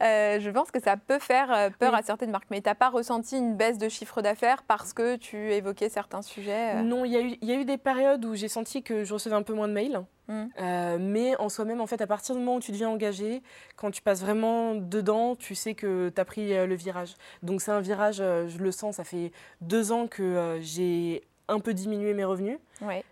[0.00, 2.46] euh, je pense que ça peut faire peur à certaines marques.
[2.52, 6.22] Mais tu n'as pas ressenti une baisse de chiffre d'affaires parce que tu évoquais certains
[6.22, 9.34] sujets Non, il y, y, a eu des périodes où j'ai senti que je recevais
[9.34, 10.04] un peu moins de mails.
[10.30, 10.98] Mmh.
[11.00, 13.42] mais en soi-même, en fait, à partir du moment où tu deviens engagé,
[13.76, 17.14] quand tu passes vraiment dedans, tu sais que tu as pris le virage.
[17.42, 19.32] Donc c'est un virage, je le sens, ça fait
[19.62, 22.59] deux ans que j'ai un peu diminuer mes revenus.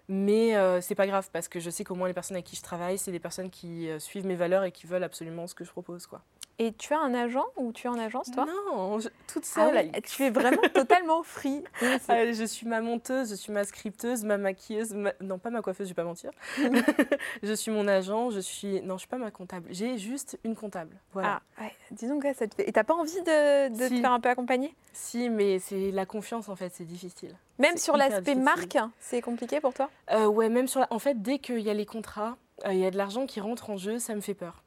[0.08, 2.56] Mais euh, c'est pas grave parce que je sais qu'au moins les personnes avec qui
[2.56, 5.54] je travaille, c'est des personnes qui euh, suivent mes valeurs et qui veulent absolument ce
[5.54, 6.06] que je propose.
[6.06, 6.22] Quoi.
[6.58, 8.46] Et tu as un agent ou tu es en agence, toi?
[8.46, 9.90] Non, toute ah seule.
[10.02, 11.62] tu es vraiment totalement free.
[11.82, 14.94] Je suis ma monteuse, je suis ma scripteuse, ma maquilleuse.
[15.20, 16.30] Non, pas ma coiffeuse, je vais pas mentir.
[17.42, 18.80] je suis mon agent, je suis.
[18.80, 19.68] Non, je suis pas ma comptable.
[19.70, 20.96] J'ai juste une comptable.
[21.12, 21.42] Voilà.
[21.58, 21.72] Ah, ouais.
[21.90, 22.68] Disons que ça te fait.
[22.68, 24.74] Et t'as pas envie de, de te faire un peu accompagner?
[24.92, 27.34] Si, mais c'est la confiance en fait, c'est difficile.
[27.58, 29.90] Même sur l'aspect marque, c'est compliqué pour toi?
[30.10, 30.80] Euh, Ouais, même sur.
[30.80, 30.86] La...
[30.90, 33.40] En fait, dès qu'il y a les contrats, euh, il y a de l'argent qui
[33.40, 34.62] rentre en jeu, ça me fait peur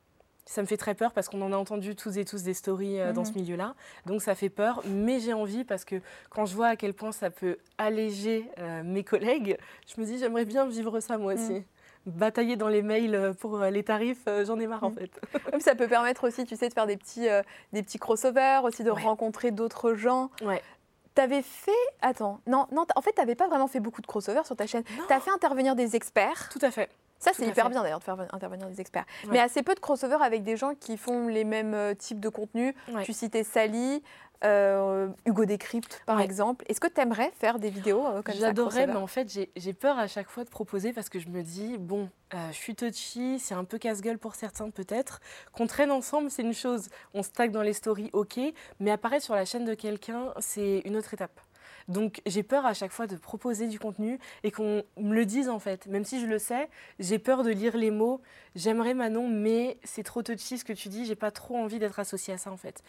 [0.50, 3.00] ça me fait très peur parce qu'on en a entendu tous et tous des stories
[3.00, 3.42] euh, dans ce mhm.
[3.42, 3.76] milieu-là.
[4.08, 7.12] Donc ça fait peur, mais j'ai envie parce que quand je vois à quel point
[7.12, 11.54] ça peut alléger euh, mes collègues, je me dis j'aimerais bien vivre ça moi aussi.
[11.54, 11.64] Mhm.
[12.08, 14.98] Batailler dans les mails euh, pour les tarifs, j'en ai marre en mhm.
[14.98, 15.22] fait.
[15.60, 17.28] ça peut permettre aussi, tu sais, de faire des petits,
[17.72, 20.32] des petits crossovers, aussi de rencontrer d'autres gens.
[20.42, 20.64] Ouais.
[21.14, 21.72] T'avais fait.
[22.02, 24.84] Attends, non, non, en fait, t'avais pas vraiment fait beaucoup de crossovers sur ta chaîne.
[25.08, 26.50] T'as fait intervenir des experts.
[26.50, 26.90] Tout à fait.
[27.20, 29.06] Ça, c'est hyper bien d'ailleurs de faire intervenir des experts.
[29.30, 32.30] Mais assez peu de crossover avec des gens qui font les mêmes euh, types de
[32.30, 32.74] contenus.
[33.04, 34.02] Tu citais Sally,
[34.46, 36.64] euh, Hugo Décrypte, par exemple.
[36.70, 39.74] Est-ce que tu aimerais faire des vidéos euh, comme ça J'adorerais, mais en fait, j'ai
[39.74, 43.38] peur à chaque fois de proposer parce que je me dis, bon, je suis touchy,
[43.40, 45.20] c'est un peu casse-gueule pour certains peut-être.
[45.52, 46.88] Qu'on traîne ensemble, c'est une chose.
[47.14, 48.40] On se tag dans les stories, ok,
[48.80, 51.42] mais apparaître sur la chaîne de quelqu'un, c'est une autre étape.
[51.90, 55.50] Donc j'ai peur à chaque fois de proposer du contenu et qu'on me le dise
[55.50, 55.88] en fait.
[55.88, 56.70] Même si je le sais,
[57.00, 58.22] j'ai peur de lire les mots.
[58.56, 61.06] J'aimerais Manon, mais c'est trop touchy ce que tu dis.
[61.06, 62.84] J'ai pas trop envie d'être associée à ça en fait.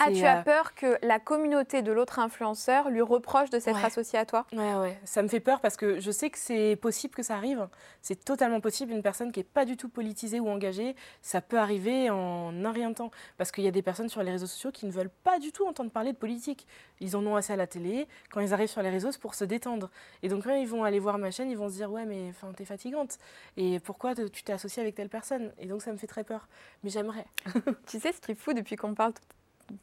[0.00, 3.84] Ah, tu as euh, peur que la communauté de l'autre influenceur lui reproche de s'être
[3.84, 4.46] associée à toi?
[4.52, 4.98] Ouais, ouais.
[5.04, 7.68] Ça me fait peur parce que je sais que c'est possible que ça arrive.
[8.02, 8.92] C'est totalement possible.
[8.92, 12.72] Une personne qui est pas du tout politisée ou engagée, ça peut arriver en un
[12.72, 13.10] rien de temps.
[13.36, 15.52] Parce qu'il y a des personnes sur les réseaux sociaux qui ne veulent pas du
[15.52, 16.66] tout entendre parler de politique.
[17.00, 18.06] Ils en ont assez à la télé.
[18.30, 19.90] Quand ils arrivent sur les réseaux, c'est pour se détendre.
[20.22, 22.32] Et donc, quand ils vont aller voir ma chaîne, ils vont se dire Ouais, mais
[22.56, 23.18] t'es fatigante.
[23.56, 25.52] Et pourquoi tu t'es associée avec telle personne?
[25.58, 26.48] Et donc, ça me fait très peur.
[26.82, 27.26] Mais j'aimerais.
[27.86, 29.12] tu sais, ce qui est fou depuis qu'on parle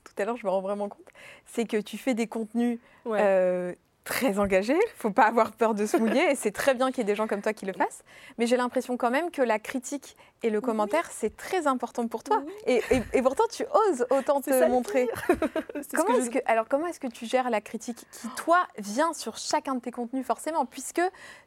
[0.03, 1.07] tout, à l'heure, je me rends vraiment compte,
[1.45, 3.74] c'est que tu fais des contenus euh,
[4.04, 7.01] très engagé, faut pas avoir peur de se mouiller et c'est très bien qu'il y
[7.01, 8.04] ait des gens comme toi qui le fassent.
[8.38, 12.24] Mais j'ai l'impression quand même que la critique et le commentaire, c'est très important pour
[12.24, 12.43] toi.
[12.68, 12.82] Et,
[13.14, 15.08] et, pourtant, tu oses autant te montrer.
[15.93, 19.38] comment est-ce que, alors, comment est-ce que tu gères la critique qui, toi, vient sur
[19.38, 21.01] chacun de tes contenus forcément, puisque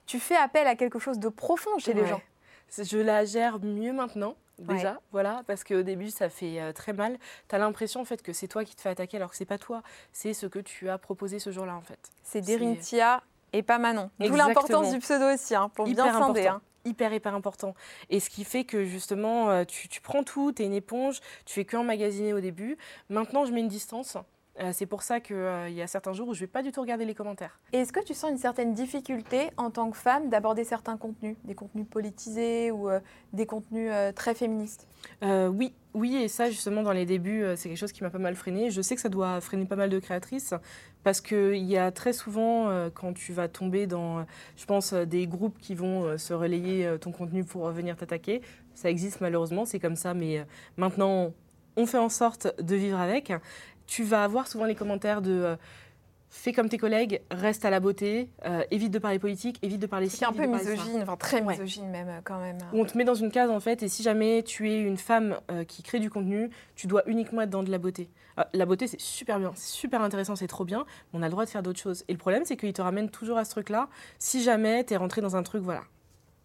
[0.07, 2.23] tu fais appel à quelque chose de profond chez les gens?
[2.77, 7.19] Je la gère mieux maintenant déjà, voilà, parce qu'au début ça fait euh, très mal.
[7.49, 9.45] Tu as l'impression en fait que c'est toi qui te fais attaquer alors que c'est
[9.45, 9.83] pas toi,
[10.13, 11.99] c'est ce que tu as proposé ce jour-là en fait.
[12.23, 14.11] C'est Derintia et pas Manon.
[14.19, 16.47] D'où l'importance du pseudo aussi, hein, pour bien scinder.
[16.49, 16.61] Hein.
[16.85, 17.75] Hyper, hyper important.
[18.11, 21.21] Et ce qui fait que justement, euh, tu, tu prends tout, tu es une éponge,
[21.45, 22.79] tu fais que emmagasiner au début.
[23.09, 24.17] Maintenant, je mets une distance
[24.59, 25.37] Euh, c'est pour ça qu'il
[25.71, 27.59] y a certains jours où je vais pas du tout regarder les commentaires.
[27.73, 31.37] Et est-ce que tu sens une certaine difficulté en tant que femme d'aborder certains contenus,
[31.45, 32.89] des contenus politisés ou
[33.33, 34.89] des contenus très féministes?
[35.23, 38.35] Oui, oui, et ça justement dans les débuts, c'est quelque chose qui m'a pas mal
[38.35, 38.71] freiné.
[38.71, 40.55] Je sais que ça doit freiner pas mal de créatrices
[41.05, 44.25] parce qu'il y a très souvent, quand tu vas tomber dans,
[44.57, 48.41] je pense, des groupes qui vont se relayer ton contenu pour venir t'attaquer,
[48.75, 50.47] ça existe malheureusement, c'est comme ça, mais
[50.79, 51.33] maintenant
[51.77, 53.33] on fait en sorte de vivre avec.
[53.87, 55.57] Tu vas avoir souvent les commentaires de euh,
[56.29, 59.87] fais comme tes collègues, reste à la beauté, euh, évite de parler politique, évite de
[59.87, 62.59] parler C'est un peu misogyne, enfin très misogyne même euh, quand même.
[62.73, 65.39] On te met dans une case en fait, et si jamais tu es une femme
[65.69, 68.11] qui crée du contenu, tu dois uniquement être dans de la beauté.
[68.53, 71.31] la beauté c'est super bien, c'est super intéressant, c'est trop bien, mais on a le
[71.31, 72.05] droit de faire d'autres choses.
[72.09, 74.97] Et le problème c'est qu'il te ramène toujours à ce truc-là, si jamais tu es
[74.97, 75.83] rentré dans un truc, voilà.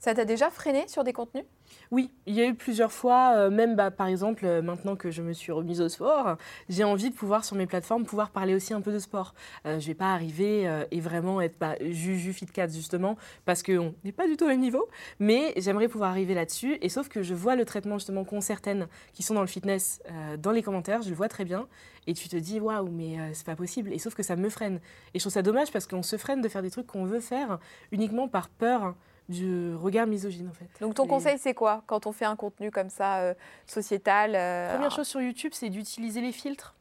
[0.02, 1.46] Ça t'a déjà freiné sur des contenus?
[1.92, 5.12] Oui, il y a eu plusieurs fois, euh, même bah, par exemple, euh, maintenant que
[5.12, 6.38] je me suis remise au sport,
[6.70, 9.36] j'ai envie de pouvoir sur mes plateformes pouvoir parler aussi un peu de sport.
[9.68, 13.94] Euh, je ne vais pas arriver et vraiment être bah, Juju Fitcat justement, parce qu'on
[14.04, 14.88] n'est pas du tout au même niveau,
[15.20, 16.80] mais j'aimerais pouvoir arriver là-dessus.
[16.82, 20.02] Et sauf que je vois le traitement justement qu'ont certaines qui sont dans le fitness
[20.40, 21.68] dans les commentaires, je le vois très bien,
[22.08, 23.94] et tu te dis waouh, mais c'est pas possible.
[23.94, 24.80] Et sauf que ça me freine.
[25.14, 27.20] Et je trouve ça dommage parce qu'on se freine de faire des trucs qu'on veut
[27.20, 27.60] faire
[27.92, 28.96] uniquement par peur
[29.32, 30.68] du regard misogyne en fait.
[30.80, 33.34] Donc ton conseil c'est quoi quand on fait un contenu comme ça euh,
[33.66, 36.76] sociétal euh, Première chose sur YouTube c'est d'utiliser les filtres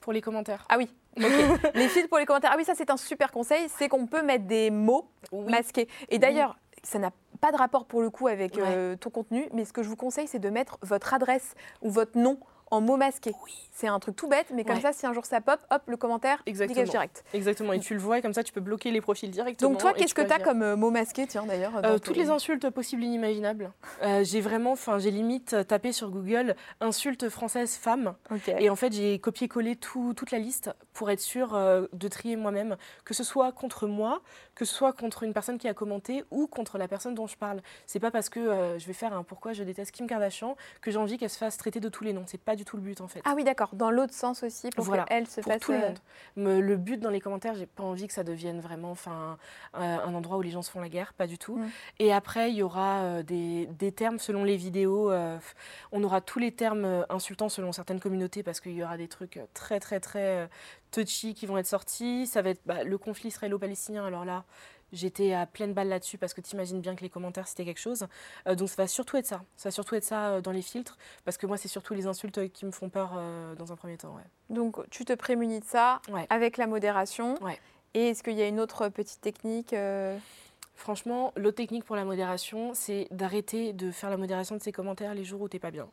[0.00, 0.66] pour les commentaires.
[0.68, 0.90] Ah oui.
[1.16, 2.50] les filtres pour les commentaires.
[2.52, 5.88] Ah oui ça c'est un super conseil, c'est qu'on peut mettre des mots masqués.
[6.08, 9.64] Et d'ailleurs ça n'a pas de rapport pour le coup avec euh, ton contenu, mais
[9.64, 12.38] ce que je vous conseille c'est de mettre votre adresse ou votre nom
[12.70, 13.34] en mots masqués.
[13.44, 13.52] Oui.
[13.72, 15.96] C'est un truc tout bête, mais comme ça, si un jour ça pop, hop, le
[15.96, 16.84] commentaire Exactement.
[16.84, 17.24] direct.
[17.32, 19.70] Exactement, et tu le vois, et comme ça, tu peux bloquer les profils directement.
[19.70, 22.28] Donc toi, qu'est-ce que tu as comme euh, mots masqués, tiens, d'ailleurs euh, Toutes les
[22.28, 23.72] insultes possibles et inimaginables.
[24.02, 28.14] Euh, j'ai vraiment, enfin, j'ai limite tapé sur Google insultes françaises femmes.
[28.46, 31.52] Et en fait, j'ai copié-collé toute la liste pour être sûr
[31.92, 34.22] de trier moi-même, que ce soit contre moi,
[34.54, 37.36] que ce soit contre une personne qui a commenté ou contre la personne dont je
[37.36, 37.60] parle.
[37.86, 40.98] C'est pas parce que je vais faire un pourquoi je déteste Kim Kardashian que j'ai
[40.98, 42.24] envie qu'elle se fasse traiter de tous les noms.
[42.26, 43.22] C'est pas du tout le but en fait.
[43.24, 43.70] Ah oui, d'accord.
[43.72, 45.62] Dans l'autre sens aussi, pour voilà, qu'elle se pour fasse.
[45.62, 46.62] tout le euh, monde.
[46.62, 49.38] le but dans les commentaires, j'ai pas envie que ça devienne vraiment enfin,
[49.72, 51.56] un, endroit où les gens se font la guerre, pas du tout.
[51.56, 51.70] Mm.
[52.00, 55.10] Et après, il y aura euh, des, des, termes selon les vidéos.
[55.10, 55.38] Euh,
[55.90, 59.40] on aura tous les termes insultants selon certaines communautés parce qu'il y aura des trucs
[59.54, 60.48] très, très, très
[60.90, 62.26] touchy qui vont être sortis.
[62.26, 64.04] Ça va être bah, le conflit israélo-palestinien.
[64.04, 64.44] Alors là,
[64.92, 67.80] J'étais à pleine balle là-dessus parce que tu imagines bien que les commentaires c'était quelque
[67.80, 68.06] chose.
[68.46, 69.42] Euh, donc ça va surtout être ça.
[69.56, 72.06] Ça va surtout être ça euh, dans les filtres parce que moi c'est surtout les
[72.06, 74.16] insultes qui me font peur euh, dans un premier temps.
[74.48, 77.36] Donc tu te prémunis de ça avec la modération.
[77.94, 79.74] Et est-ce qu'il y a une autre petite technique
[80.76, 85.12] Franchement, l'autre technique pour la modération, c'est d'arrêter de faire la modération de ces commentaires
[85.12, 85.88] les jours où t'es pas bien.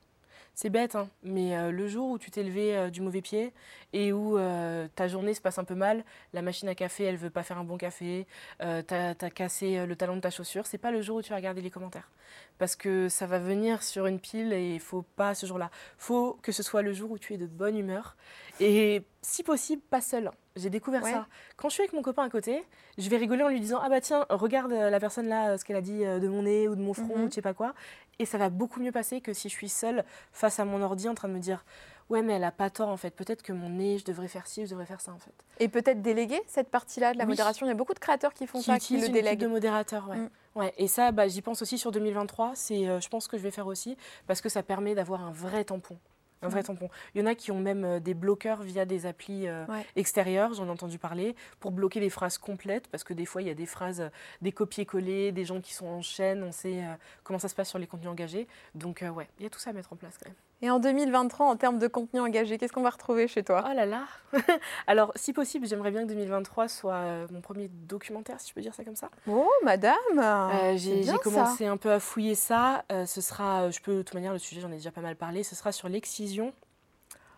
[0.60, 3.54] C'est bête, hein, mais euh, le jour où tu t'es levé euh, du mauvais pied
[3.94, 6.04] et où euh, ta journée se passe un peu mal,
[6.34, 8.26] la machine à café, elle veut pas faire un bon café,
[8.58, 11.36] t'as as cassé le talon de ta chaussure, c'est pas le jour où tu vas
[11.36, 12.10] regarder les commentaires.
[12.58, 15.70] Parce que ça va venir sur une pile et il faut pas ce jour-là.
[16.00, 18.18] faut que ce soit le jour où tu es de bonne humeur
[18.60, 20.32] et si possible, pas seul.
[20.56, 21.28] J'ai découvert ça.
[21.56, 22.64] Quand je suis avec mon copain à côté,
[22.98, 25.76] je vais rigoler en lui disant Ah bah tiens, regarde la personne là, ce qu'elle
[25.76, 27.30] a dit de mon nez ou de mon front ou mhm.
[27.30, 27.76] je sais pas quoi.
[28.20, 31.08] Et ça va beaucoup mieux passer que si je suis seule face à mon ordi
[31.08, 31.64] en train de me dire
[32.10, 33.12] ouais mais elle a pas tort en fait.
[33.12, 35.68] Peut-être que mon nez je devrais faire ci je devrais faire ça en fait et
[35.68, 37.66] peut-être déléguer cette partie là de la modération.
[37.66, 39.40] Il y a beaucoup de créateurs qui font ça qui le délèguent.
[39.40, 40.18] de modérateur ouais.
[40.18, 40.30] Mm.
[40.56, 43.44] ouais et ça bah, j'y pense aussi sur 2023 c'est euh, je pense que je
[43.44, 45.98] vais faire aussi parce que ça permet d'avoir un vrai tampon
[46.42, 46.90] un vrai tampon.
[47.14, 49.66] Il y en a qui ont même euh, des bloqueurs via des applis euh,
[49.96, 53.48] extérieures, j'en ai entendu parler, pour bloquer les phrases complètes, parce que des fois, il
[53.48, 54.10] y a des phrases,
[54.42, 56.84] des copier-coller, des gens qui sont en chaîne, on sait
[57.24, 58.48] comment ça se passe sur les contenus engagés.
[58.76, 60.47] Donc, ouais, il y a tout ça à mettre en place quand même.
[60.64, 63.64] Et en 2023, en termes de contenu engagé, qu'est-ce qu'on va retrouver chez toi?
[63.70, 64.06] Oh là là
[64.88, 68.62] Alors, si possible, j'aimerais bien que 2023 soit euh, mon premier documentaire, si je peux
[68.62, 69.12] dire ça comme ça.
[69.28, 72.84] Oh, madame euh, J'ai commencé un peu à fouiller ça.
[72.92, 75.16] Euh, ce sera, je peux, de toute manière, le sujet, j'en ai déjà pas mal
[75.16, 76.52] parlé, ce sera sur l'excision.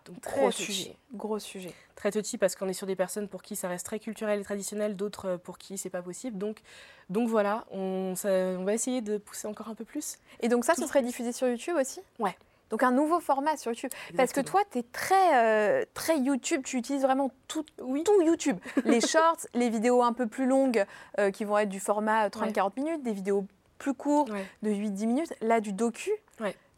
[0.06, 0.96] Donc, gros sujet.
[1.14, 1.74] Gros sujet.
[1.96, 4.44] Très touchy parce qu'on est sur des personnes pour qui ça reste très culturel et
[4.44, 6.38] traditionnel, d'autres pour qui c'est pas possible.
[6.38, 6.62] Donc,
[7.10, 10.18] donc voilà, on, on va essayer de pousser encore un peu plus.
[10.40, 12.00] Et donc ça, ce serait diffusé sur YouTube aussi?
[12.18, 12.36] Ouais.
[12.70, 13.92] Donc un nouveau format sur YouTube.
[14.16, 18.58] Parce que toi, tu es très, euh, très YouTube, tu utilises vraiment tout, tout YouTube.
[18.86, 20.86] les shorts, les vidéos un peu plus longues
[21.20, 23.46] euh, qui vont être du format 30-40 minutes, des vidéos
[23.78, 26.12] plus courtes de 8-10 minutes, là du docu.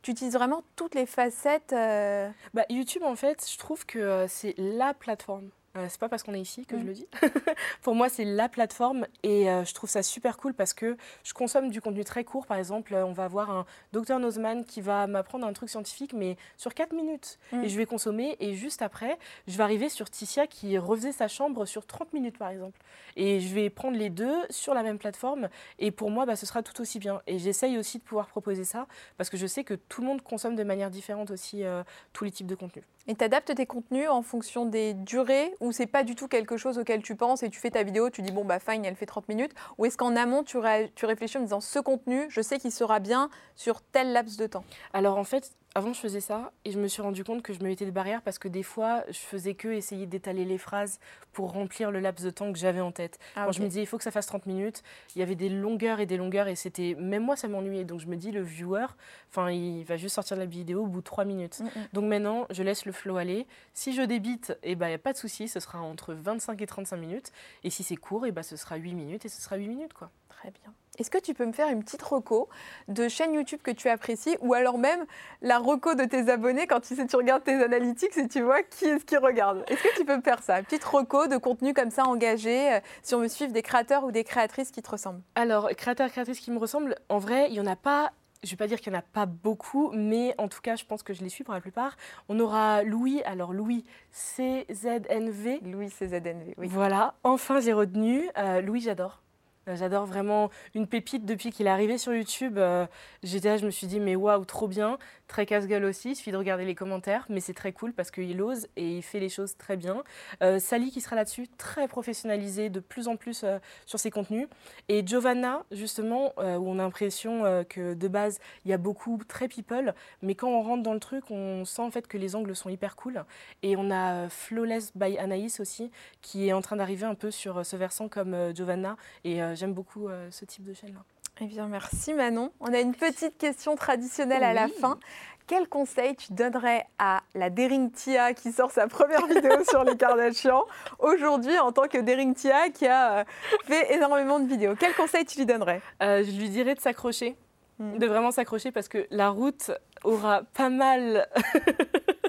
[0.04, 1.74] Tu utilises vraiment toutes les facettes.
[1.74, 6.22] Euh, bah, YouTube, en fait, je trouve que c'est la plateforme Euh, c'est pas parce
[6.24, 6.88] qu'on est ici que je Mm.
[6.88, 7.08] le dis.
[7.82, 11.34] Pour moi, c'est la plateforme et euh, je trouve ça super cool parce que je
[11.34, 12.46] consomme du contenu très court.
[12.46, 16.12] Par exemple, euh, on va avoir un docteur Nozman qui va m'apprendre un truc scientifique,
[16.14, 17.40] mais sur 4 minutes.
[17.54, 17.64] Mm.
[17.64, 19.18] Et je vais consommer et juste après,
[19.48, 22.80] je vais arriver sur Ticia qui refaisait sa chambre sur 30 minutes, par exemple.
[23.16, 25.48] Et je vais prendre les deux sur la même plateforme
[25.80, 27.22] et pour moi, bah, ce sera tout aussi bien.
[27.28, 30.22] Et j'essaye aussi de pouvoir proposer ça parce que je sais que tout le monde
[30.22, 32.84] consomme de manière différente aussi euh, tous les types de contenus.
[33.08, 36.58] Et tu adaptes tes contenus en fonction des durées ou c'est pas du tout quelque
[36.58, 38.96] chose auquel tu penses et tu fais ta vidéo, tu dis bon bah fine, elle
[38.96, 39.54] fait 30 minutes.
[39.78, 40.58] Ou est-ce qu'en amont tu,
[40.96, 44.48] tu réfléchis en disant ce contenu, je sais qu'il sera bien sur tel laps de
[44.48, 44.64] temps?
[44.94, 47.60] Alors en fait, avant je faisais ça et je me suis rendu compte que je
[47.60, 51.00] me mettais des barrières parce que des fois je faisais que essayer d'étaler les phrases
[51.32, 53.20] pour remplir le laps de temps que j'avais en tête.
[53.36, 54.84] Ah, Quand je me disais il faut que ça fasse 30 minutes,
[55.16, 57.86] il y avait des longueurs et des longueurs et c'était même moi ça m'ennuyait.
[57.86, 58.86] Donc je me dis le viewer,
[59.30, 61.62] enfin il va juste sortir de la vidéo au bout de 3 minutes.
[61.94, 63.48] Donc maintenant, je laisse le flow aller.
[63.74, 66.98] Si je débite, il n'y a pas de souci, ce sera entre 25 et 35
[66.98, 67.32] minutes.
[67.64, 69.94] Et si c'est court, et ben, ce sera 8 minutes et ce sera 8 minutes.
[69.94, 70.10] quoi.
[70.38, 70.74] Très bien.
[70.98, 72.50] Est-ce que tu peux me faire une petite reco
[72.88, 75.06] de chaîne YouTube que tu apprécies ou alors même
[75.42, 78.62] la reco de tes abonnés quand tu sais tu regardes tes analytics et tu vois
[78.62, 79.64] qui est-ce qui regarde?
[79.68, 80.60] Est-ce que tu peux me faire ça?
[80.60, 84.04] Une petite reco de contenu comme ça engagé euh, si on veut suivre des créateurs
[84.04, 85.22] ou des créatrices qui te ressemblent?
[85.36, 88.12] Alors, créateurs créatrices qui me ressemblent, en vrai, il n'y en a pas.
[88.44, 90.76] Je ne vais pas dire qu'il n'y en a pas beaucoup, mais en tout cas,
[90.76, 91.96] je pense que je les suis pour la plupart.
[92.28, 95.60] On aura Louis, alors Louis, CZNV.
[95.64, 96.68] Louis CZNV, oui.
[96.68, 98.30] Voilà, enfin j'ai retenu.
[98.38, 99.22] Euh, Louis, j'adore.
[99.68, 102.58] Euh, J'adore vraiment une pépite depuis qu'il est arrivé sur YouTube.
[102.58, 102.86] euh,
[103.24, 104.98] J'étais là, je me suis dit, mais waouh, trop bien.
[105.28, 108.42] Très casse-gueule aussi, il suffit de regarder les commentaires, mais c'est très cool parce qu'il
[108.42, 110.04] ose et il fait les choses très bien.
[110.44, 114.48] Euh, Sally qui sera là-dessus, très professionnalisée, de plus en plus euh, sur ses contenus.
[114.90, 119.48] Et Giovanna, justement, où on a l'impression que de base, il y a beaucoup très
[119.48, 122.56] people, mais quand on rentre dans le truc, on sent en fait que les angles
[122.56, 123.24] sont hyper cool.
[123.64, 125.92] Et on a Flawless by Anaïs aussi,
[126.22, 128.98] qui est en train d'arriver un peu sur ce versant comme Giovanna.
[129.24, 131.00] Et j'aime beaucoup euh, ce type de chaîne-là.
[131.40, 132.52] Eh bien, merci Manon.
[132.60, 135.00] On a une petite question traditionnelle à la fin.
[135.48, 139.98] Quel conseil tu donnerais à la Daring Tia qui sort sa première vidéo sur les
[139.98, 140.66] Kardashians
[141.00, 143.24] aujourd'hui en tant que Daring Tia qui a euh,
[143.66, 144.76] fait énormément de vidéos?
[144.80, 145.82] Quel conseil tu lui donnerais?
[146.04, 147.36] Euh, je lui dirais de s'accrocher,
[147.80, 147.98] Mhm.
[147.98, 149.72] de vraiment s'accrocher parce que la route
[150.04, 151.28] aura pas mal,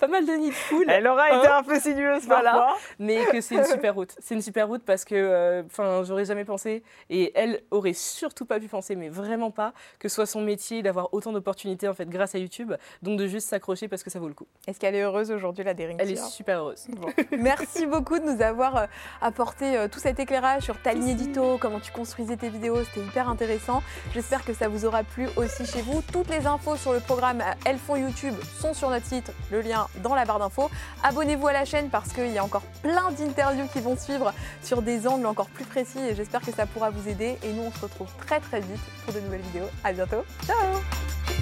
[0.00, 0.86] pas mal de nids de poules.
[0.88, 2.52] Elle aura été un peu sinueuse Voilà.
[2.52, 2.76] parfois.
[2.98, 4.14] mais que c'est une super route.
[4.18, 8.44] C'est une super route parce que, euh, enfin, j'aurais jamais pensé, et elle aurait surtout
[8.46, 11.94] pas pu penser, mais vraiment pas, que ce soit son métier d'avoir autant d'opportunités en
[11.94, 12.72] fait grâce à YouTube.
[13.02, 14.46] Donc de juste s'accrocher parce que ça vaut le coup.
[14.66, 16.86] Est-ce qu'elle est heureuse aujourd'hui, la Daring Elle est super heureuse.
[17.38, 18.86] Merci beaucoup de nous avoir euh,
[19.20, 23.06] apporté euh, tout cet éclairage sur ta ligne édito, comment tu construisais tes vidéos, c'était
[23.06, 23.82] hyper intéressant.
[24.14, 26.02] J'espère que ça vous aura plu aussi chez vous.
[26.12, 29.60] Toutes les infos sur le programme euh, Elles font YouTube sont sur notre site, le
[29.60, 30.70] lien dans la barre d'infos.
[31.02, 34.32] Abonnez-vous à la chaîne parce qu'il y a encore plein d'interviews qui vont suivre
[34.62, 37.38] sur des angles encore plus précis et j'espère que ça pourra vous aider.
[37.42, 39.68] Et nous, on se retrouve très très vite pour de nouvelles vidéos.
[39.84, 40.24] À bientôt.
[40.46, 41.39] Ciao